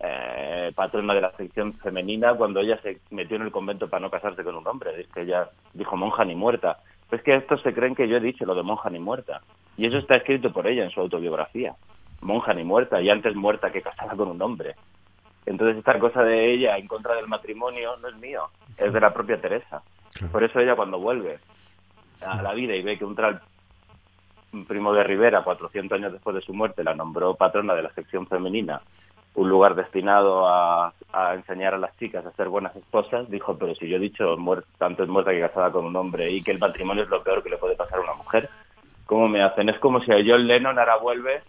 eh, 0.00 0.72
patrona 0.74 1.14
de 1.14 1.20
la 1.20 1.36
sección 1.36 1.74
femenina 1.74 2.34
cuando 2.34 2.60
ella 2.60 2.80
se 2.82 3.00
metió 3.10 3.36
en 3.36 3.42
el 3.42 3.52
convento 3.52 3.88
para 3.88 4.00
no 4.00 4.10
casarse 4.10 4.42
con 4.42 4.56
un 4.56 4.66
hombre, 4.66 5.00
es 5.00 5.06
que 5.08 5.22
ella 5.22 5.50
dijo 5.72 5.96
monja 5.96 6.24
ni 6.24 6.34
muerta. 6.34 6.78
Pues 7.08 7.22
que 7.22 7.36
estos 7.36 7.60
se 7.60 7.74
creen 7.74 7.94
que 7.94 8.08
yo 8.08 8.16
he 8.16 8.20
dicho 8.20 8.46
lo 8.46 8.54
de 8.54 8.62
monja 8.62 8.88
ni 8.90 8.98
muerta, 8.98 9.42
y 9.76 9.86
eso 9.86 9.98
está 9.98 10.16
escrito 10.16 10.52
por 10.52 10.66
ella 10.66 10.84
en 10.84 10.90
su 10.90 11.00
autobiografía, 11.00 11.74
monja 12.22 12.54
ni 12.54 12.64
muerta, 12.64 13.00
y 13.00 13.10
antes 13.10 13.36
muerta 13.36 13.70
que 13.70 13.82
casada 13.82 14.16
con 14.16 14.28
un 14.28 14.40
hombre. 14.40 14.74
Entonces 15.46 15.76
esta 15.76 15.98
cosa 15.98 16.22
de 16.22 16.52
ella 16.52 16.76
en 16.78 16.86
contra 16.86 17.14
del 17.14 17.28
matrimonio 17.28 17.96
no 17.98 18.08
es 18.08 18.16
mío, 18.16 18.48
es 18.78 18.92
de 18.92 19.00
la 19.00 19.12
propia 19.12 19.40
Teresa. 19.40 19.82
Por 20.30 20.44
eso 20.44 20.60
ella 20.60 20.76
cuando 20.76 20.98
vuelve 20.98 21.38
a 22.20 22.42
la 22.42 22.54
vida 22.54 22.74
y 22.74 22.82
ve 22.82 22.98
que 22.98 23.04
un 23.04 23.16
tal 23.16 23.40
primo 24.68 24.92
de 24.92 25.02
Rivera, 25.02 25.42
400 25.42 25.98
años 25.98 26.12
después 26.12 26.36
de 26.36 26.42
su 26.42 26.54
muerte, 26.54 26.84
la 26.84 26.94
nombró 26.94 27.34
patrona 27.34 27.74
de 27.74 27.82
la 27.82 27.92
sección 27.92 28.26
femenina, 28.26 28.80
un 29.34 29.48
lugar 29.48 29.74
destinado 29.74 30.46
a, 30.46 30.92
enseñar 31.34 31.74
a 31.74 31.78
las 31.78 31.96
chicas 31.98 32.24
a 32.24 32.32
ser 32.32 32.48
buenas 32.48 32.74
esposas, 32.76 33.28
dijo, 33.28 33.56
pero 33.58 33.74
si 33.74 33.88
yo 33.88 33.96
he 33.96 34.00
dicho 34.00 34.36
tanto 34.78 35.02
es 35.02 35.08
muerta 35.08 35.32
que 35.32 35.40
casada 35.40 35.72
con 35.72 35.84
un 35.84 35.96
hombre 35.96 36.30
y 36.30 36.42
que 36.42 36.52
el 36.52 36.58
matrimonio 36.58 37.02
es 37.02 37.08
lo 37.08 37.22
peor 37.22 37.42
que 37.42 37.50
le 37.50 37.58
puede 37.58 37.76
pasar 37.76 37.98
a 37.98 38.02
una 38.02 38.14
mujer, 38.14 38.48
¿cómo 39.06 39.28
me 39.28 39.42
hacen? 39.42 39.68
Es 39.68 39.78
como 39.78 40.00
si 40.00 40.12
a 40.12 40.22
John 40.24 40.46
Lennon 40.46 40.78
ahora 40.78 40.96
vuelve 40.96 41.42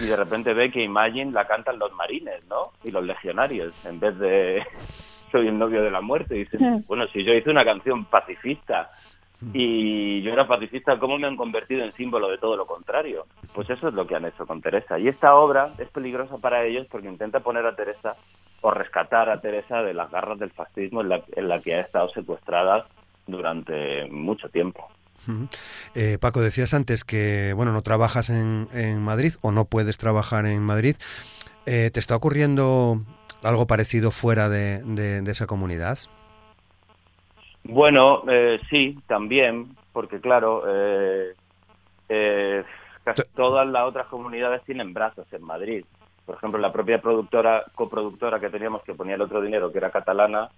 y 0.00 0.06
de 0.06 0.16
repente 0.16 0.54
ve 0.54 0.70
que 0.70 0.82
Imagine 0.82 1.32
la 1.32 1.46
cantan 1.46 1.78
los 1.78 1.92
marines, 1.92 2.44
¿no? 2.48 2.72
Y 2.82 2.90
los 2.90 3.04
legionarios, 3.04 3.72
en 3.84 4.00
vez 4.00 4.18
de 4.18 4.66
soy 5.34 5.48
el 5.48 5.58
novio 5.58 5.82
de 5.82 5.90
la 5.90 6.00
muerte. 6.00 6.36
Y 6.36 6.44
dices, 6.44 6.60
bueno, 6.86 7.08
si 7.08 7.24
yo 7.24 7.34
hice 7.34 7.50
una 7.50 7.64
canción 7.64 8.04
pacifista 8.04 8.92
y 9.52 10.22
yo 10.22 10.32
era 10.32 10.46
pacifista, 10.46 10.96
¿cómo 10.96 11.18
me 11.18 11.26
han 11.26 11.36
convertido 11.36 11.84
en 11.84 11.92
símbolo 11.94 12.28
de 12.28 12.38
todo 12.38 12.56
lo 12.56 12.66
contrario? 12.66 13.26
Pues 13.52 13.68
eso 13.68 13.88
es 13.88 13.94
lo 13.94 14.06
que 14.06 14.14
han 14.14 14.24
hecho 14.24 14.46
con 14.46 14.62
Teresa. 14.62 14.96
Y 14.96 15.08
esta 15.08 15.34
obra 15.34 15.74
es 15.78 15.88
peligrosa 15.88 16.38
para 16.38 16.64
ellos 16.64 16.86
porque 16.88 17.08
intenta 17.08 17.40
poner 17.40 17.66
a 17.66 17.74
Teresa 17.74 18.14
o 18.60 18.70
rescatar 18.70 19.28
a 19.28 19.40
Teresa 19.40 19.82
de 19.82 19.92
las 19.92 20.08
garras 20.08 20.38
del 20.38 20.52
fascismo 20.52 21.02
en 21.02 21.48
la, 21.48 21.60
que 21.60 21.74
ha 21.74 21.80
estado 21.80 22.08
secuestrada 22.10 22.86
durante 23.26 24.06
mucho 24.06 24.48
tiempo. 24.48 24.88
Eh, 25.94 26.18
Paco, 26.20 26.42
decías 26.42 26.74
antes 26.74 27.02
que 27.02 27.54
bueno 27.54 27.72
no 27.72 27.82
trabajas 27.82 28.30
en, 28.30 28.68
Madrid 29.02 29.32
o 29.40 29.52
no 29.52 29.64
puedes 29.64 29.98
trabajar 29.98 30.46
en 30.46 30.62
Madrid. 30.62 30.96
Eh, 31.66 31.90
¿Te 31.92 31.98
está 31.98 32.14
ocurriendo 32.14 33.00
algo 33.44 33.66
parecido 33.66 34.10
fuera 34.10 34.48
de, 34.48 34.82
de, 34.82 35.30
esa 35.30 35.46
comunidad? 35.46 35.98
Bueno, 37.62 38.22
eh, 38.28 38.60
sí, 38.70 38.98
también, 39.06 39.76
porque 39.92 40.20
claro, 40.20 40.64
eh, 40.66 41.34
eh, 42.08 42.64
casi 43.04 43.22
todas 43.34 43.66
las 43.66 43.84
otras 43.84 44.06
comunidades 44.06 44.62
tienen 44.64 44.92
brazos 44.92 45.26
en 45.32 45.42
Madrid. 45.42 45.84
Por 46.26 46.36
ejemplo, 46.36 46.58
la 46.58 46.72
propia 46.72 47.00
productora, 47.00 47.64
coproductora 47.74 48.40
que 48.40 48.50
teníamos 48.50 48.82
que 48.82 48.94
ponía 48.94 49.14
el 49.14 49.22
otro 49.22 49.40
dinero, 49.40 49.70
que 49.70 49.78
era 49.78 49.90
catalana, 49.90 50.48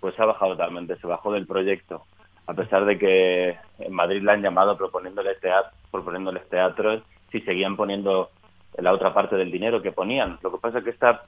pues 0.00 0.18
ha 0.18 0.24
bajado 0.24 0.52
totalmente, 0.52 0.96
se 0.96 1.06
bajó 1.06 1.32
del 1.32 1.46
proyecto. 1.46 2.04
A 2.46 2.54
pesar 2.54 2.84
de 2.84 2.98
que 2.98 3.56
en 3.78 3.92
Madrid 3.92 4.22
la 4.22 4.32
han 4.32 4.42
llamado 4.42 4.76
proponiéndoles, 4.76 5.40
teatro, 5.40 5.70
proponiéndoles 5.92 6.48
teatros, 6.48 7.02
si 7.30 7.40
seguían 7.42 7.76
poniendo 7.76 8.30
la 8.78 8.92
otra 8.92 9.14
parte 9.14 9.36
del 9.36 9.52
dinero 9.52 9.80
que 9.80 9.92
ponían. 9.92 10.38
Lo 10.42 10.50
que 10.50 10.58
pasa 10.58 10.78
es 10.78 10.84
que 10.84 10.90
esta 10.90 11.22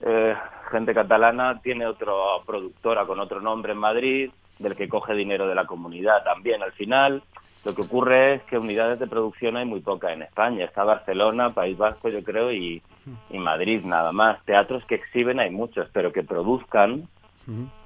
eh, 0.00 0.34
gente 0.70 0.94
catalana 0.94 1.60
tiene 1.62 1.86
otra 1.86 2.12
productora 2.46 3.06
con 3.06 3.20
otro 3.20 3.40
nombre 3.40 3.72
en 3.72 3.78
Madrid, 3.78 4.30
del 4.58 4.76
que 4.76 4.88
coge 4.88 5.14
dinero 5.14 5.46
de 5.46 5.54
la 5.54 5.66
comunidad 5.66 6.24
también. 6.24 6.62
Al 6.62 6.72
final, 6.72 7.22
lo 7.64 7.74
que 7.74 7.82
ocurre 7.82 8.34
es 8.34 8.42
que 8.44 8.58
unidades 8.58 8.98
de 8.98 9.06
producción 9.06 9.56
hay 9.56 9.64
muy 9.64 9.80
pocas 9.80 10.12
en 10.12 10.22
España. 10.22 10.64
Está 10.64 10.84
Barcelona, 10.84 11.54
País 11.54 11.76
Vasco, 11.76 12.08
yo 12.08 12.22
creo, 12.22 12.52
y, 12.52 12.82
Madrid 13.30 13.82
nada 13.84 14.12
más. 14.12 14.44
Teatros 14.44 14.84
que 14.84 14.96
exhiben 14.96 15.40
hay 15.40 15.50
muchos, 15.50 15.88
pero 15.92 16.12
que 16.12 16.22
produzcan 16.22 17.08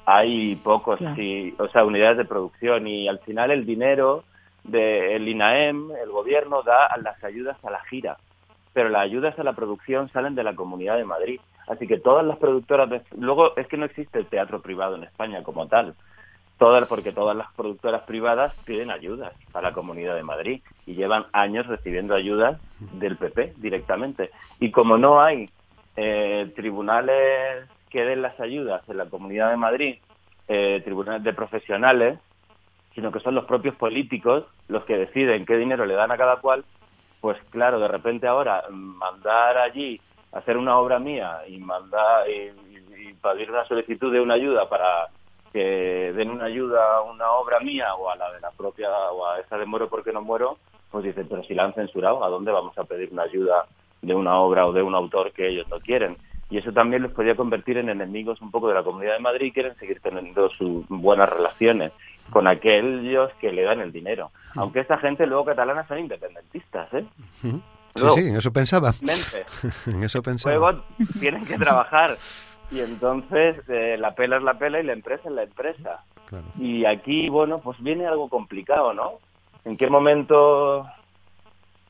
hay 0.05 0.57
pocos, 0.57 0.99
o 1.01 1.69
sea, 1.69 1.85
unidades 1.85 2.19
de 2.19 2.25
producción. 2.25 2.87
Y 2.87 3.09
al 3.09 3.21
final 3.21 3.51
el 3.51 3.65
dinero 3.65 4.25
del 4.65 5.29
INAEM, 5.29 5.91
el 6.03 6.11
gobierno, 6.11 6.63
da 6.63 6.89
las 7.03 7.23
ayudas 7.23 7.57
a 7.65 7.71
la 7.71 7.81
gira, 7.85 8.17
pero 8.73 8.89
las 8.89 9.03
ayudas 9.03 9.39
a 9.39 9.45
la 9.45 9.53
producción 9.53 10.09
salen 10.11 10.35
de 10.35 10.45
la 10.45 10.55
Comunidad 10.55 10.97
de 10.97 11.05
Madrid. 11.05 11.41
Así 11.69 11.87
que 11.87 11.99
todas 11.99 12.25
las 12.25 12.39
productoras, 12.39 13.03
luego 13.17 13.57
es 13.57 13.67
que 13.67 13.77
no 13.77 13.85
existe 13.85 14.19
el 14.19 14.27
teatro 14.27 14.61
privado 14.61 14.97
en 14.97 15.05
España 15.05 15.43
como 15.43 15.69
tal, 15.69 15.95
todas, 16.59 16.87
porque 16.89 17.13
todas 17.13 17.37
las 17.37 17.53
productoras 17.55 18.03
privadas 18.03 18.55
piden 18.65 18.91
ayudas 18.91 19.33
a 19.53 19.63
la 19.63 19.73
Comunidad 19.73 20.15
de 20.15 20.23
Madrid 20.23 20.61
y 20.87 20.95
llevan 20.95 21.27
años 21.33 21.67
recibiendo 21.67 22.15
ayudas 22.15 22.61
del 22.79 23.17
PP 23.17 23.55
directamente. 23.57 24.31
Y 24.61 24.71
como 24.71 24.97
no 24.99 25.21
hay 25.21 25.51
eh, 25.97 26.53
tribunales 26.55 27.69
que 27.91 28.05
den 28.05 28.23
las 28.23 28.39
ayudas 28.41 28.83
en 28.89 28.97
la 28.97 29.07
Comunidad 29.07 29.51
de 29.51 29.57
Madrid, 29.57 29.97
eh, 30.49 30.81
tribunales 30.85 31.23
de 31.23 31.33
profesionales, 31.33 32.19
sino 32.95 33.11
que 33.13 33.21
son 33.21 33.35
los 33.35 33.45
propios 33.45 33.75
políticos 33.77 34.45
los 34.69 34.85
que 34.85 34.97
deciden 34.97 35.47
qué 35.47 35.57
dinero 35.57 35.87
le 35.87 35.95
dan 35.95 36.11
a 36.13 36.17
cada 36.17 36.37
cual, 36.37 36.65
pues 37.21 37.39
claro, 37.51 37.81
de 37.81 37.89
repente 37.89 38.27
ahora 38.27 38.65
mandar 38.71 39.59
allí 39.59 40.01
hacer 40.33 40.57
una 40.57 40.79
obra 40.79 40.99
mía 40.99 41.41
y 41.47 41.59
mandar 41.59 42.29
y, 42.29 42.51
pedir 43.23 43.51
una 43.51 43.65
solicitud 43.67 44.13
de 44.13 44.21
una 44.21 44.35
ayuda 44.35 44.69
para 44.69 45.09
que 45.53 46.13
den 46.13 46.31
una 46.31 46.47
ayuda 46.47 46.97
a 46.97 47.03
una 47.03 47.31
obra 47.33 47.61
mía 47.61 47.95
o 47.95 48.11
a 48.11 48.17
la 48.17 48.33
de 48.33 48.41
la 48.41 48.51
propia 48.51 48.91
o 49.13 49.27
a 49.27 49.39
esa 49.39 49.59
de 49.59 49.67
muero 49.67 49.89
porque 49.89 50.13
no 50.13 50.23
muero, 50.23 50.59
pues 50.91 51.05
dicen, 51.05 51.29
pero 51.29 51.45
si 51.45 51.55
la 51.55 51.65
han 51.65 51.75
censurado, 51.75 52.25
¿a 52.25 52.29
dónde 52.29 52.51
vamos 52.51 52.77
a 52.79 52.85
pedir 52.85 53.11
una 53.13 53.23
ayuda 53.23 53.67
de 54.01 54.15
una 54.15 54.39
obra 54.39 54.67
o 54.67 54.73
de 54.73 54.83
un 54.83 54.95
autor 54.95 55.31
que 55.33 55.49
ellos 55.49 55.69
no 55.69 55.79
quieren? 55.79 56.17
Y 56.51 56.59
eso 56.59 56.73
también 56.73 57.03
les 57.03 57.13
podría 57.13 57.37
convertir 57.37 57.79
en 57.79 57.89
enemigos 57.89 58.41
un 58.43 58.51
poco 58.51 58.69
de 58.69 58.75
la 58.75 58.83
Comunidad 58.83 59.15
de 59.15 59.21
Madrid 59.21 59.47
y 59.47 59.53
quieren 59.53 59.75
seguir 59.77 60.01
teniendo 60.01 60.51
sus 60.51 60.87
buenas 60.89 61.29
relaciones 61.29 61.93
con 62.31 62.47
aquellos 62.47 63.33
que 63.35 63.53
le 63.53 63.63
dan 63.63 63.81
el 63.81 63.93
dinero. 63.93 64.31
Aunque 64.57 64.81
esta 64.81 64.99
gente 64.99 65.27
luego 65.27 65.45
catalana 65.45 65.87
son 65.87 66.01
independentistas, 66.01 66.93
¿eh? 66.95 67.05
Sí, 67.95 68.07
sí, 68.15 68.29
en 68.29 68.37
eso 68.37 68.53
pensaba. 68.53 68.93
Mente. 69.01 69.45
en 69.87 70.03
eso 70.03 70.23
pensaba. 70.23 70.55
Luego 70.57 70.83
tienen 71.21 71.45
que 71.45 71.57
trabajar. 71.59 72.17
Y 72.71 72.81
entonces 72.81 73.57
eh, 73.69 73.97
la 73.99 74.15
pela 74.15 74.39
es 74.39 74.43
la 74.43 74.55
pela 74.59 74.81
y 74.81 74.85
la 74.85 74.95
empresa 74.95 75.23
es 75.29 75.35
la 75.35 75.43
empresa. 75.43 76.03
Claro. 76.27 76.45
Y 76.59 76.85
aquí, 76.87 77.29
bueno, 77.29 77.59
pues 77.59 77.79
viene 77.83 78.07
algo 78.07 78.29
complicado, 78.31 78.95
¿no? 78.95 79.19
¿En 79.65 79.77
qué 79.77 79.89
momento, 79.91 80.79
o 80.79 80.91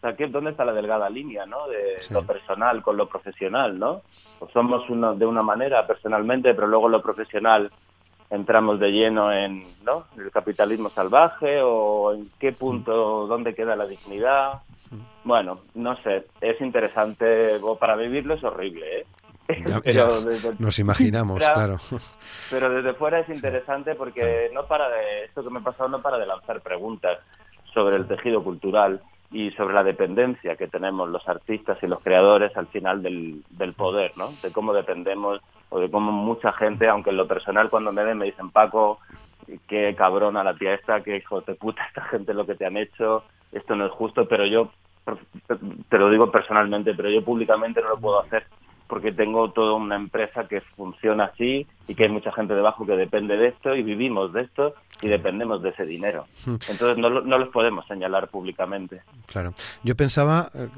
sea, 0.00 0.16
¿qué- 0.16 0.26
¿dónde 0.26 0.50
está 0.50 0.64
la 0.64 0.72
delgada 0.72 1.08
línea, 1.08 1.46
¿no? 1.46 1.68
De 1.68 2.02
Sí. 2.02 2.12
lo 2.12 2.24
personal 2.26 2.82
con 2.82 2.96
lo 2.96 3.06
profesional, 3.08 3.78
¿no? 3.78 4.02
Pues 4.40 4.52
somos 4.52 4.88
uno 4.90 5.14
de 5.14 5.24
una 5.24 5.42
manera 5.42 5.86
personalmente, 5.86 6.52
pero 6.54 6.66
luego 6.66 6.88
lo 6.88 7.00
profesional 7.00 7.70
entramos 8.28 8.80
de 8.80 8.90
lleno 8.90 9.32
en, 9.32 9.64
¿no? 9.84 10.06
El 10.18 10.32
capitalismo 10.32 10.90
salvaje 10.90 11.60
o 11.62 12.12
en 12.14 12.28
qué 12.40 12.50
punto, 12.52 13.26
dónde 13.28 13.54
queda 13.54 13.76
la 13.76 13.86
dignidad. 13.86 14.62
Bueno, 15.24 15.60
no 15.74 15.96
sé, 16.02 16.26
es 16.40 16.60
interesante, 16.60 17.58
para 17.78 17.96
vivirlo 17.96 18.34
es 18.34 18.44
horrible, 18.44 19.00
¿eh? 19.00 19.06
Ya- 19.66 19.80
Pero 19.84 19.92
ya 20.20 20.20
desde- 20.28 20.54
nos 20.58 20.78
imaginamos, 20.78 21.38
claro. 21.54 21.78
pero 22.50 22.70
desde 22.70 22.94
fuera 22.94 23.18
es 23.20 23.28
interesante 23.28 23.94
porque 23.94 24.50
no 24.54 24.64
para 24.66 24.88
de 24.88 25.24
esto 25.24 25.42
que 25.42 25.50
me 25.50 25.58
ha 25.58 25.62
pasado 25.62 25.88
no 25.88 26.00
para 26.00 26.18
de 26.18 26.26
lanzar 26.26 26.60
preguntas 26.60 27.18
sobre 27.74 27.96
el 27.96 28.06
tejido 28.06 28.42
cultural 28.44 29.00
y 29.30 29.50
sobre 29.52 29.74
la 29.74 29.82
dependencia 29.82 30.56
que 30.56 30.68
tenemos 30.68 31.08
los 31.08 31.26
artistas 31.26 31.78
y 31.82 31.86
los 31.86 32.00
creadores 32.02 32.54
al 32.56 32.66
final 32.68 33.02
del, 33.02 33.42
del 33.50 33.72
poder, 33.72 34.12
¿no? 34.16 34.32
De 34.42 34.52
cómo 34.52 34.72
dependemos 34.74 35.40
o 35.70 35.80
de 35.80 35.90
cómo 35.90 36.12
mucha 36.12 36.52
gente, 36.52 36.86
aunque 36.86 37.10
en 37.10 37.16
lo 37.16 37.26
personal 37.26 37.70
cuando 37.70 37.92
me 37.92 38.04
ven 38.04 38.18
me 38.18 38.26
dicen 38.26 38.50
Paco, 38.50 38.98
qué 39.66 39.94
cabrona 39.96 40.44
la 40.44 40.54
tía 40.54 40.74
esta, 40.74 41.00
qué 41.02 41.16
hijo 41.16 41.40
de 41.40 41.54
puta 41.54 41.82
esta 41.86 42.02
gente 42.04 42.34
lo 42.34 42.44
que 42.46 42.54
te 42.56 42.66
han 42.66 42.76
hecho, 42.76 43.24
esto 43.52 43.76
no 43.76 43.86
es 43.86 43.92
justo, 43.92 44.26
pero 44.26 44.46
yo 44.46 44.70
te 45.88 45.98
lo 45.98 46.10
digo 46.10 46.30
personalmente, 46.30 46.94
pero 46.94 47.10
yo 47.10 47.24
públicamente 47.24 47.80
no 47.82 47.90
lo 47.90 47.98
puedo 47.98 48.20
hacer 48.20 48.46
porque 48.92 49.10
tengo 49.10 49.50
toda 49.52 49.72
una 49.72 49.96
empresa 49.96 50.46
que 50.46 50.60
funciona 50.60 51.24
así 51.24 51.66
y 51.88 51.94
que 51.94 52.02
hay 52.02 52.10
mucha 52.10 52.30
gente 52.30 52.52
debajo 52.52 52.84
que 52.84 52.92
depende 52.92 53.38
de 53.38 53.48
esto 53.48 53.74
y 53.74 53.82
vivimos 53.82 54.34
de 54.34 54.42
esto 54.42 54.74
y 55.00 55.08
dependemos 55.08 55.62
de 55.62 55.70
ese 55.70 55.86
dinero. 55.86 56.26
Entonces 56.46 56.98
no, 56.98 57.08
no 57.08 57.38
los 57.38 57.48
podemos 57.48 57.86
señalar 57.86 58.28
públicamente. 58.28 59.00
Claro. 59.24 59.54
Yo 59.82 59.96
pensaba, 59.96 60.50
eh, 60.52 60.68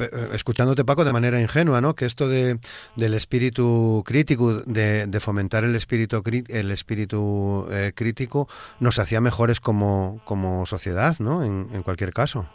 eh, 0.00 0.28
escuchándote 0.32 0.84
Paco, 0.84 1.04
de 1.04 1.12
manera 1.12 1.40
ingenua, 1.40 1.80
¿no? 1.80 1.94
Que 1.94 2.06
esto 2.06 2.26
de, 2.26 2.58
del 2.96 3.14
espíritu 3.14 4.02
crítico, 4.04 4.52
de, 4.62 5.06
de 5.06 5.20
fomentar 5.20 5.62
el 5.62 5.76
espíritu, 5.76 6.20
el 6.48 6.72
espíritu 6.72 7.68
eh, 7.70 7.92
crítico, 7.94 8.48
nos 8.80 8.98
hacía 8.98 9.20
mejores 9.20 9.60
como, 9.60 10.20
como 10.24 10.66
sociedad, 10.66 11.14
¿no? 11.20 11.44
En, 11.44 11.68
en 11.72 11.84
cualquier 11.84 12.12
caso. 12.12 12.48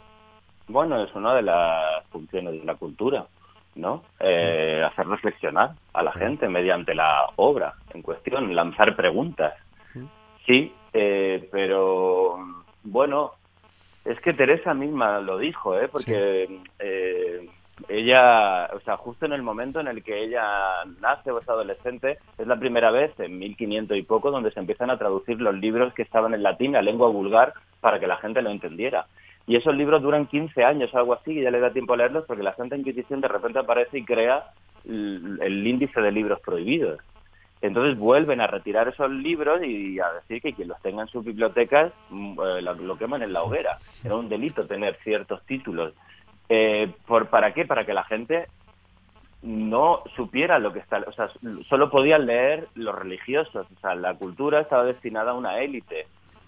Bueno, 0.68 1.02
es 1.02 1.14
una 1.14 1.34
de 1.34 1.40
las 1.40 2.04
funciones 2.10 2.52
de 2.52 2.66
la 2.66 2.74
cultura, 2.74 3.26
¿no? 3.76 4.02
Eh, 4.18 4.82
hacer 4.84 5.06
reflexionar 5.06 5.72
a 5.92 6.02
la 6.02 6.12
gente 6.12 6.48
mediante 6.48 6.94
la 6.94 7.30
obra 7.36 7.74
en 7.94 8.02
cuestión, 8.02 8.54
lanzar 8.54 8.96
preguntas. 8.96 9.54
Sí, 10.46 10.72
eh, 10.92 11.48
pero 11.50 12.38
bueno, 12.84 13.32
es 14.04 14.20
que 14.20 14.32
Teresa 14.32 14.74
misma 14.74 15.18
lo 15.18 15.38
dijo, 15.38 15.78
¿eh? 15.78 15.88
Porque 15.88 16.60
eh, 16.78 17.48
ella, 17.88 18.70
o 18.72 18.80
sea, 18.80 18.96
justo 18.96 19.26
en 19.26 19.32
el 19.32 19.42
momento 19.42 19.80
en 19.80 19.88
el 19.88 20.02
que 20.02 20.22
ella 20.22 20.84
nace 21.00 21.30
o 21.30 21.38
es 21.38 21.48
adolescente, 21.48 22.18
es 22.38 22.46
la 22.46 22.58
primera 22.58 22.90
vez 22.90 23.12
en 23.18 23.38
1500 23.38 23.96
y 23.96 24.02
poco 24.02 24.30
donde 24.30 24.52
se 24.52 24.60
empiezan 24.60 24.90
a 24.90 24.98
traducir 24.98 25.40
los 25.40 25.54
libros 25.54 25.92
que 25.94 26.02
estaban 26.02 26.32
en 26.34 26.42
latín 26.42 26.76
a 26.76 26.82
lengua 26.82 27.08
vulgar 27.08 27.52
para 27.80 28.00
que 28.00 28.06
la 28.06 28.16
gente 28.16 28.40
lo 28.40 28.50
entendiera. 28.50 29.06
Y 29.46 29.56
esos 29.56 29.76
libros 29.76 30.02
duran 30.02 30.26
15 30.26 30.64
años 30.64 30.92
o 30.92 30.98
algo 30.98 31.14
así, 31.14 31.32
y 31.32 31.42
ya 31.42 31.50
le 31.50 31.60
da 31.60 31.72
tiempo 31.72 31.94
a 31.94 31.96
leerlos 31.96 32.24
porque 32.26 32.42
la 32.42 32.56
Santa 32.56 32.76
Inquisición 32.76 33.20
de 33.20 33.28
repente 33.28 33.60
aparece 33.60 33.98
y 33.98 34.04
crea 34.04 34.50
el, 34.84 35.66
índice 35.66 36.00
de 36.00 36.12
libros 36.12 36.40
prohibidos. 36.40 37.00
Entonces 37.62 37.96
vuelven 37.96 38.40
a 38.40 38.46
retirar 38.46 38.88
esos 38.88 39.10
libros 39.10 39.62
y 39.64 39.98
a 39.98 40.12
decir 40.12 40.42
que 40.42 40.52
quien 40.52 40.68
los 40.68 40.80
tenga 40.82 41.02
en 41.02 41.08
sus 41.08 41.24
bibliotecas 41.24 41.92
mm, 42.10 42.38
eh, 42.40 42.62
lo 42.62 42.98
queman 42.98 43.22
en 43.22 43.32
la 43.32 43.42
hoguera. 43.42 43.78
Era 44.04 44.16
un 44.16 44.28
delito 44.28 44.66
tener 44.66 44.98
ciertos 45.02 45.44
títulos. 45.46 45.94
Eh, 46.48 46.92
¿por, 47.06 47.28
¿Para 47.28 47.54
qué? 47.54 47.64
Para 47.64 47.86
que 47.86 47.94
la 47.94 48.04
gente 48.04 48.46
no 49.42 50.02
supiera 50.16 50.58
lo 50.58 50.72
que 50.72 50.80
está, 50.80 51.04
o 51.06 51.12
sea, 51.12 51.30
solo 51.68 51.90
podían 51.90 52.26
leer 52.26 52.68
los 52.74 52.94
religiosos, 52.94 53.66
o 53.76 53.80
sea, 53.80 53.94
la 53.94 54.14
cultura 54.14 54.60
estaba 54.60 54.84
destinada 54.84 55.32
a 55.32 55.34
una 55.34 55.58
élite, 55.60 56.06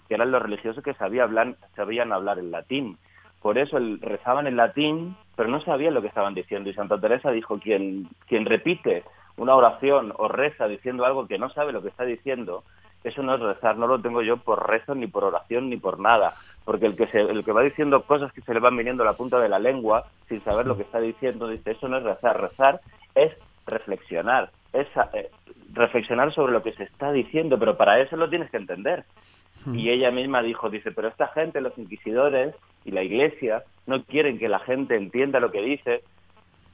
que 0.09 0.15
eran 0.15 0.31
los 0.31 0.41
religiosos 0.41 0.83
que 0.83 0.93
sabían 0.95 1.23
hablar, 1.29 1.55
sabían 1.77 2.11
hablar 2.11 2.39
en 2.39 2.51
latín. 2.51 2.97
Por 3.41 3.57
eso 3.57 3.77
el- 3.77 4.01
rezaban 4.01 4.47
en 4.47 4.57
latín, 4.57 5.15
pero 5.37 5.47
no 5.47 5.61
sabían 5.61 5.93
lo 5.93 6.01
que 6.01 6.09
estaban 6.09 6.33
diciendo. 6.33 6.69
Y 6.69 6.73
Santa 6.73 6.99
Teresa 6.99 7.31
dijo, 7.31 7.57
quien, 7.59 8.09
quien 8.27 8.45
repite 8.45 9.03
una 9.37 9.55
oración 9.55 10.11
o 10.17 10.27
reza 10.27 10.67
diciendo 10.67 11.05
algo 11.05 11.25
que 11.27 11.37
no 11.39 11.49
sabe 11.49 11.71
lo 11.71 11.81
que 11.81 11.87
está 11.87 12.03
diciendo, 12.03 12.63
eso 13.05 13.23
no 13.23 13.35
es 13.35 13.39
rezar, 13.39 13.77
no 13.77 13.87
lo 13.87 14.01
tengo 14.01 14.21
yo 14.21 14.35
por 14.35 14.67
rezo, 14.69 14.93
ni 14.93 15.07
por 15.07 15.23
oración, 15.23 15.69
ni 15.69 15.77
por 15.77 15.99
nada. 16.01 16.33
Porque 16.65 16.85
el 16.87 16.97
que, 16.97 17.07
se, 17.07 17.21
el 17.21 17.45
que 17.45 17.53
va 17.53 17.61
diciendo 17.61 18.03
cosas 18.03 18.33
que 18.33 18.41
se 18.41 18.53
le 18.53 18.59
van 18.59 18.75
viniendo 18.75 19.03
a 19.03 19.05
la 19.05 19.13
punta 19.13 19.39
de 19.39 19.47
la 19.47 19.57
lengua, 19.59 20.07
sin 20.27 20.43
saber 20.43 20.65
lo 20.67 20.75
que 20.75 20.83
está 20.83 20.99
diciendo, 20.99 21.47
dice, 21.47 21.71
eso 21.71 21.87
no 21.87 21.97
es 21.97 22.03
rezar. 22.03 22.41
Rezar 22.41 22.81
es 23.15 23.31
reflexionar, 23.65 24.49
es 24.73 24.87
eh, 25.13 25.29
reflexionar 25.73 26.33
sobre 26.33 26.51
lo 26.51 26.61
que 26.61 26.73
se 26.73 26.83
está 26.83 27.11
diciendo, 27.13 27.57
pero 27.57 27.77
para 27.77 27.99
eso 28.01 28.17
lo 28.17 28.29
tienes 28.29 28.49
que 28.51 28.57
entender. 28.57 29.05
Y 29.73 29.89
ella 29.89 30.11
misma 30.11 30.41
dijo, 30.41 30.69
dice, 30.69 30.91
pero 30.91 31.07
esta 31.07 31.27
gente, 31.29 31.61
los 31.61 31.77
inquisidores 31.77 32.55
y 32.85 32.91
la 32.91 33.03
iglesia, 33.03 33.63
no 33.87 34.03
quieren 34.03 34.39
que 34.39 34.47
la 34.49 34.59
gente 34.59 34.95
entienda 34.95 35.39
lo 35.39 35.51
que 35.51 35.61
dice, 35.61 36.03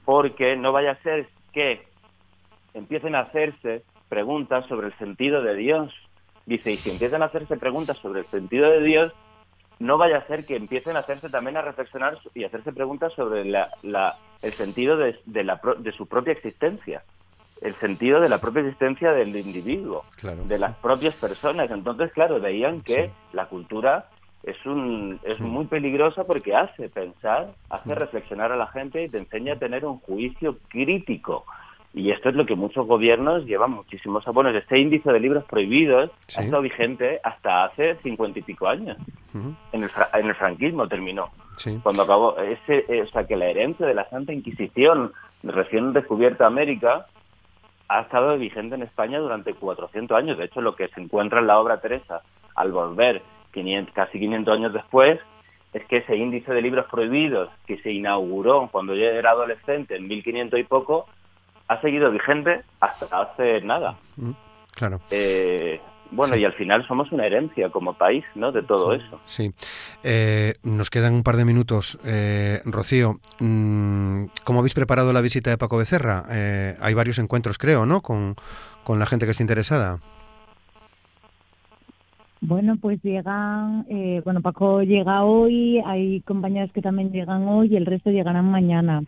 porque 0.04 0.56
no 0.56 0.72
vaya 0.72 0.92
a 0.92 1.02
ser 1.02 1.26
que 1.52 1.82
empiecen 2.74 3.14
a 3.14 3.20
hacerse 3.20 3.82
preguntas 4.08 4.66
sobre 4.66 4.88
el 4.88 4.94
sentido 4.98 5.42
de 5.42 5.54
Dios. 5.56 5.92
Dice, 6.46 6.70
y 6.72 6.76
si 6.76 6.90
empiezan 6.90 7.22
a 7.22 7.26
hacerse 7.26 7.56
preguntas 7.56 7.98
sobre 7.98 8.20
el 8.20 8.26
sentido 8.26 8.70
de 8.70 8.82
Dios, 8.82 9.12
no 9.78 9.98
vaya 9.98 10.18
a 10.18 10.26
ser 10.26 10.46
que 10.46 10.56
empiecen 10.56 10.96
a 10.96 11.00
hacerse 11.00 11.28
también 11.28 11.56
a 11.56 11.62
reflexionar 11.62 12.18
y 12.34 12.44
hacerse 12.44 12.72
preguntas 12.72 13.12
sobre 13.14 13.44
la, 13.44 13.68
la- 13.82 14.16
el 14.42 14.52
sentido 14.52 14.96
de, 14.96 15.18
de 15.26 15.92
su 15.92 16.06
propia 16.06 16.32
existencia, 16.34 17.02
el 17.60 17.74
sentido 17.76 18.20
de 18.20 18.28
la 18.28 18.38
propia 18.38 18.60
existencia 18.62 19.12
del 19.12 19.34
individuo, 19.36 20.04
Claro. 20.16 20.44
de 20.44 20.58
las 20.58 20.76
propias 20.76 21.14
personas. 21.16 21.70
Entonces, 21.70 22.12
claro, 22.12 22.40
veían 22.40 22.82
que 22.82 23.10
la 23.32 23.46
cultura 23.46 24.06
es 24.42 24.56
un 24.66 25.18
es 25.24 25.40
muy 25.40 25.64
peligrosa 25.64 26.24
porque 26.24 26.54
hace 26.54 26.88
pensar, 26.88 27.48
hace 27.70 27.94
reflexionar 27.94 28.52
a 28.52 28.56
la 28.56 28.66
gente 28.68 29.02
y 29.02 29.08
te 29.08 29.18
enseña 29.18 29.54
a 29.54 29.58
tener 29.58 29.84
un 29.84 29.98
juicio 30.00 30.58
crítico. 30.68 31.44
Y 31.94 32.10
esto 32.10 32.28
es 32.28 32.34
lo 32.34 32.44
que 32.44 32.54
muchos 32.54 32.86
gobiernos 32.86 33.46
llevan 33.46 33.70
muchísimos 33.70 34.28
abonos. 34.28 34.54
Este 34.54 34.78
índice 34.78 35.10
de 35.10 35.18
libros 35.18 35.44
prohibidos 35.44 36.10
Sí. 36.26 36.40
ha 36.40 36.44
estado 36.44 36.62
vigente 36.62 37.20
hasta 37.24 37.64
hace 37.64 37.96
cincuenta 38.02 38.38
y 38.38 38.42
pico 38.42 38.68
años. 38.68 38.98
En 39.72 39.82
el, 39.82 39.90
en 40.14 40.26
el 40.26 40.34
franquismo 40.34 40.86
terminó. 40.88 41.30
Sí. 41.56 41.78
Cuando 41.82 42.02
acabó, 42.02 42.36
ese, 42.38 42.84
eh, 42.88 43.02
o 43.02 43.06
sea, 43.08 43.26
que 43.26 43.34
la 43.36 43.46
herencia 43.46 43.86
de 43.86 43.94
la 43.94 44.08
Santa 44.10 44.32
Inquisición, 44.34 45.12
recién 45.42 45.92
descubierta 45.94 46.46
América, 46.46 47.06
ha 47.88 48.00
estado 48.00 48.36
vigente 48.38 48.74
en 48.74 48.82
España 48.82 49.18
durante 49.18 49.54
400 49.54 50.16
años. 50.16 50.38
De 50.38 50.44
hecho, 50.44 50.60
lo 50.60 50.74
que 50.74 50.88
se 50.88 51.00
encuentra 51.00 51.40
en 51.40 51.46
la 51.46 51.58
obra 51.58 51.80
Teresa, 51.80 52.22
al 52.54 52.72
volver 52.72 53.22
500 53.52 53.94
casi 53.94 54.18
500 54.18 54.54
años 54.54 54.72
después, 54.72 55.20
es 55.72 55.84
que 55.86 55.98
ese 55.98 56.16
índice 56.16 56.52
de 56.52 56.62
libros 56.62 56.86
prohibidos 56.90 57.50
que 57.66 57.78
se 57.78 57.92
inauguró 57.92 58.68
cuando 58.72 58.94
yo 58.94 59.04
era 59.04 59.30
adolescente, 59.30 59.96
en 59.96 60.08
1500 60.08 60.58
y 60.60 60.64
poco, 60.64 61.06
ha 61.68 61.80
seguido 61.80 62.10
vigente 62.10 62.62
hasta 62.80 63.06
hace 63.20 63.60
nada. 63.60 63.96
Mm, 64.16 64.32
Claro. 64.76 65.00
Eh, 65.10 65.80
bueno, 66.10 66.36
y 66.36 66.44
al 66.44 66.52
final 66.54 66.86
somos 66.86 67.10
una 67.12 67.26
herencia 67.26 67.70
como 67.70 67.94
país, 67.94 68.24
¿no? 68.34 68.52
De 68.52 68.62
todo 68.62 68.92
eso. 68.92 69.20
Sí. 69.24 69.52
Eh, 70.04 70.54
nos 70.62 70.90
quedan 70.90 71.14
un 71.14 71.22
par 71.22 71.36
de 71.36 71.44
minutos. 71.44 71.98
Eh, 72.04 72.60
Rocío, 72.64 73.20
mm, 73.40 74.24
¿cómo 74.44 74.60
habéis 74.60 74.74
preparado 74.74 75.12
la 75.12 75.20
visita 75.20 75.50
de 75.50 75.58
Paco 75.58 75.78
Becerra? 75.78 76.24
Eh, 76.30 76.76
hay 76.80 76.94
varios 76.94 77.18
encuentros, 77.18 77.58
creo, 77.58 77.86
¿no? 77.86 78.00
Con, 78.00 78.36
con 78.84 78.98
la 78.98 79.06
gente 79.06 79.26
que 79.26 79.32
está 79.32 79.42
interesada. 79.42 79.98
Bueno, 82.40 82.76
pues 82.76 83.02
llegan, 83.02 83.86
eh, 83.88 84.20
bueno, 84.24 84.40
Paco 84.40 84.82
llega 84.82 85.24
hoy, 85.24 85.82
hay 85.84 86.20
compañeros 86.20 86.70
que 86.72 86.82
también 86.82 87.10
llegan 87.10 87.48
hoy 87.48 87.68
y 87.72 87.76
el 87.76 87.86
resto 87.86 88.10
llegarán 88.10 88.50
mañana. 88.50 89.02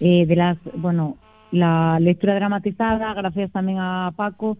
Eh, 0.00 0.26
de 0.26 0.36
las, 0.36 0.58
bueno, 0.74 1.16
la 1.52 1.98
lectura 2.00 2.34
dramatizada, 2.34 3.14
gracias 3.14 3.50
también 3.52 3.78
a 3.78 4.12
Paco, 4.16 4.58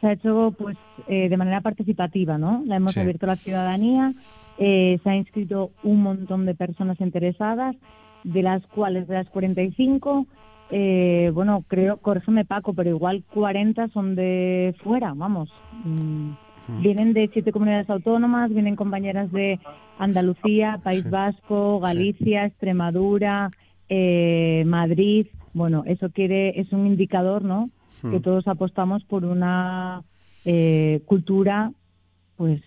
se 0.00 0.06
ha 0.06 0.12
hecho 0.12 0.54
pues 0.58 0.76
eh, 1.08 1.28
de 1.28 1.36
manera 1.36 1.60
participativa, 1.60 2.38
¿no? 2.38 2.62
La 2.66 2.76
hemos 2.76 2.92
Sí. 2.92 3.00
abierto 3.00 3.26
a 3.26 3.30
la 3.30 3.36
ciudadanía, 3.36 4.12
eh, 4.58 4.98
se 5.02 5.10
ha 5.10 5.16
inscrito 5.16 5.70
un 5.82 6.02
montón 6.02 6.46
de 6.46 6.54
personas 6.54 7.00
interesadas, 7.00 7.76
de 8.24 8.42
las 8.42 8.66
cuales 8.68 9.06
de 9.08 9.14
las 9.14 9.28
45, 9.30 10.26
eh, 10.70 11.30
bueno, 11.32 11.64
creo, 11.68 11.96
corrígeme 11.98 12.44
Paco, 12.44 12.74
pero 12.74 12.90
igual 12.90 13.22
40 13.32 13.88
son 13.88 14.14
de 14.14 14.74
fuera, 14.82 15.12
vamos. 15.14 15.50
Mm, 15.84 16.30
Vienen 16.82 17.14
de 17.14 17.30
siete 17.32 17.50
comunidades 17.50 17.88
autónomas, 17.88 18.50
vienen 18.52 18.76
compañeras 18.76 19.32
de 19.32 19.58
Andalucía, 19.98 20.78
País 20.84 21.02
Sí. 21.02 21.08
Vasco, 21.08 21.80
Galicia, 21.80 22.44
Extremadura, 22.44 23.50
eh, 23.88 24.64
Madrid, 24.66 25.28
bueno, 25.54 25.82
eso 25.86 26.10
quiere, 26.10 26.60
es 26.60 26.70
un 26.72 26.86
indicador, 26.86 27.42
¿no? 27.42 27.70
Hmm. 28.02 28.10
Que 28.10 28.20
todos 28.20 28.46
apostamos 28.48 29.04
por 29.04 29.24
una 29.24 30.02
eh, 30.44 31.02
cultura, 31.06 31.72
pues, 32.36 32.62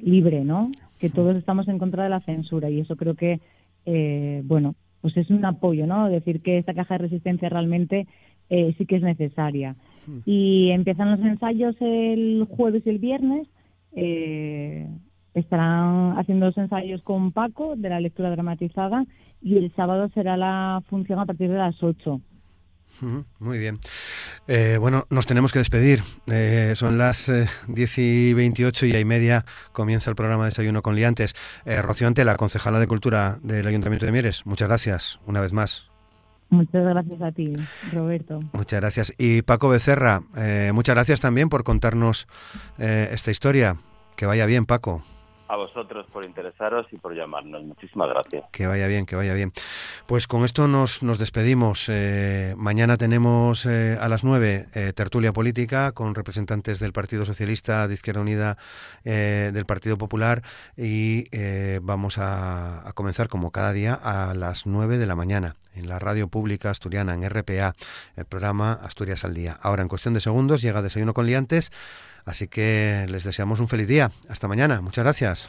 libre, 0.00 0.44
¿no? 0.44 0.70
Que 0.98 1.10
todos 1.10 1.36
estamos 1.36 1.68
en 1.68 1.78
contra 1.78 2.04
de 2.04 2.10
la 2.10 2.20
censura 2.20 2.70
y 2.70 2.80
eso 2.80 2.96
creo 2.96 3.14
que, 3.14 3.40
eh, 3.86 4.42
bueno, 4.44 4.74
pues 5.00 5.16
es 5.16 5.30
un 5.30 5.44
apoyo, 5.44 5.86
¿no? 5.86 6.08
Decir 6.08 6.40
que 6.40 6.58
esta 6.58 6.74
caja 6.74 6.94
de 6.94 7.04
resistencia 7.04 7.48
realmente 7.48 8.06
eh, 8.50 8.74
sí 8.78 8.86
que 8.86 8.96
es 8.96 9.02
necesaria. 9.02 9.76
Y 10.24 10.70
empiezan 10.70 11.10
los 11.10 11.20
ensayos 11.20 11.74
el 11.80 12.46
jueves 12.48 12.84
y 12.86 12.90
el 12.90 12.98
viernes. 12.98 13.48
Eh, 13.92 14.88
estarán 15.34 16.16
haciendo 16.18 16.46
los 16.46 16.56
ensayos 16.56 17.02
con 17.02 17.32
Paco 17.32 17.74
de 17.76 17.88
la 17.88 18.00
lectura 18.00 18.30
dramatizada 18.30 19.04
y 19.42 19.56
el 19.58 19.72
sábado 19.74 20.08
será 20.14 20.36
la 20.36 20.82
función 20.88 21.18
a 21.18 21.26
partir 21.26 21.50
de 21.50 21.58
las 21.58 21.82
8. 21.82 22.20
Muy 23.00 23.58
bien. 23.58 23.78
Eh, 24.46 24.78
bueno, 24.80 25.06
nos 25.10 25.26
tenemos 25.26 25.52
que 25.52 25.58
despedir. 25.58 26.02
Eh, 26.26 26.74
son 26.76 26.98
las 26.98 27.28
eh, 27.28 27.48
10 27.68 27.98
y 27.98 28.34
28 28.34 28.86
y 28.86 28.92
a 28.92 29.00
y 29.00 29.04
media 29.04 29.44
comienza 29.72 30.10
el 30.10 30.16
programa 30.16 30.44
Desayuno 30.44 30.82
con 30.82 30.94
Liantes. 30.94 31.34
Eh, 31.64 31.80
Rocío 31.82 32.06
Antela, 32.06 32.36
concejala 32.36 32.78
de 32.78 32.86
Cultura 32.86 33.38
del 33.42 33.66
Ayuntamiento 33.66 34.06
de 34.06 34.12
Mieres, 34.12 34.46
muchas 34.46 34.68
gracias 34.68 35.18
una 35.26 35.40
vez 35.40 35.52
más. 35.52 35.90
Muchas 36.48 36.84
gracias 36.84 37.20
a 37.20 37.32
ti, 37.32 37.56
Roberto. 37.92 38.40
Muchas 38.52 38.80
gracias. 38.80 39.12
Y 39.18 39.42
Paco 39.42 39.68
Becerra, 39.68 40.22
muchas 40.72 40.94
gracias 40.94 41.18
también 41.20 41.48
por 41.48 41.64
contarnos 41.64 42.28
esta 42.78 43.32
historia. 43.32 43.78
Que 44.16 44.26
vaya 44.26 44.46
bien, 44.46 44.64
Paco. 44.64 45.02
A 45.48 45.56
vosotros 45.56 46.06
por 46.12 46.24
interesaros 46.24 46.86
y 46.90 46.96
por 46.96 47.14
llamarnos. 47.14 47.62
Muchísimas 47.62 48.08
gracias. 48.08 48.44
Que 48.50 48.66
vaya 48.66 48.86
bien, 48.86 49.06
que 49.06 49.14
vaya 49.14 49.32
bien. 49.34 49.52
Pues 50.06 50.26
con 50.26 50.44
esto 50.44 50.66
nos, 50.66 51.02
nos 51.02 51.18
despedimos. 51.18 51.88
Eh, 51.88 52.54
mañana 52.56 52.96
tenemos 52.96 53.64
eh, 53.66 53.96
a 54.00 54.08
las 54.08 54.24
9 54.24 54.66
eh, 54.74 54.92
tertulia 54.94 55.32
política 55.32 55.92
con 55.92 56.14
representantes 56.14 56.80
del 56.80 56.92
Partido 56.92 57.24
Socialista, 57.24 57.86
de 57.86 57.94
Izquierda 57.94 58.20
Unida, 58.20 58.56
del 59.04 59.66
Partido 59.66 59.98
Popular 59.98 60.42
y 60.76 61.28
vamos 61.80 62.18
a, 62.18 62.88
a 62.88 62.92
comenzar 62.92 63.28
como 63.28 63.50
cada 63.50 63.72
día 63.72 63.94
a 63.94 64.34
las 64.34 64.66
9 64.66 64.98
de 64.98 65.06
la 65.06 65.14
mañana 65.14 65.56
en 65.76 65.88
la 65.88 65.98
radio 65.98 66.28
pública 66.28 66.70
asturiana, 66.70 67.14
en 67.14 67.28
RPA, 67.28 67.74
el 68.16 68.24
programa 68.24 68.72
Asturias 68.72 69.24
al 69.24 69.34
Día. 69.34 69.58
Ahora 69.62 69.82
en 69.82 69.88
cuestión 69.88 70.14
de 70.14 70.20
segundos 70.20 70.62
llega 70.62 70.82
Desayuno 70.82 71.14
con 71.14 71.26
Liantes. 71.26 71.70
Así 72.26 72.48
que 72.48 73.06
les 73.08 73.24
deseamos 73.24 73.60
un 73.60 73.68
feliz 73.68 73.88
día. 73.88 74.10
Hasta 74.28 74.48
mañana. 74.48 74.82
Muchas 74.82 75.04
gracias. 75.04 75.48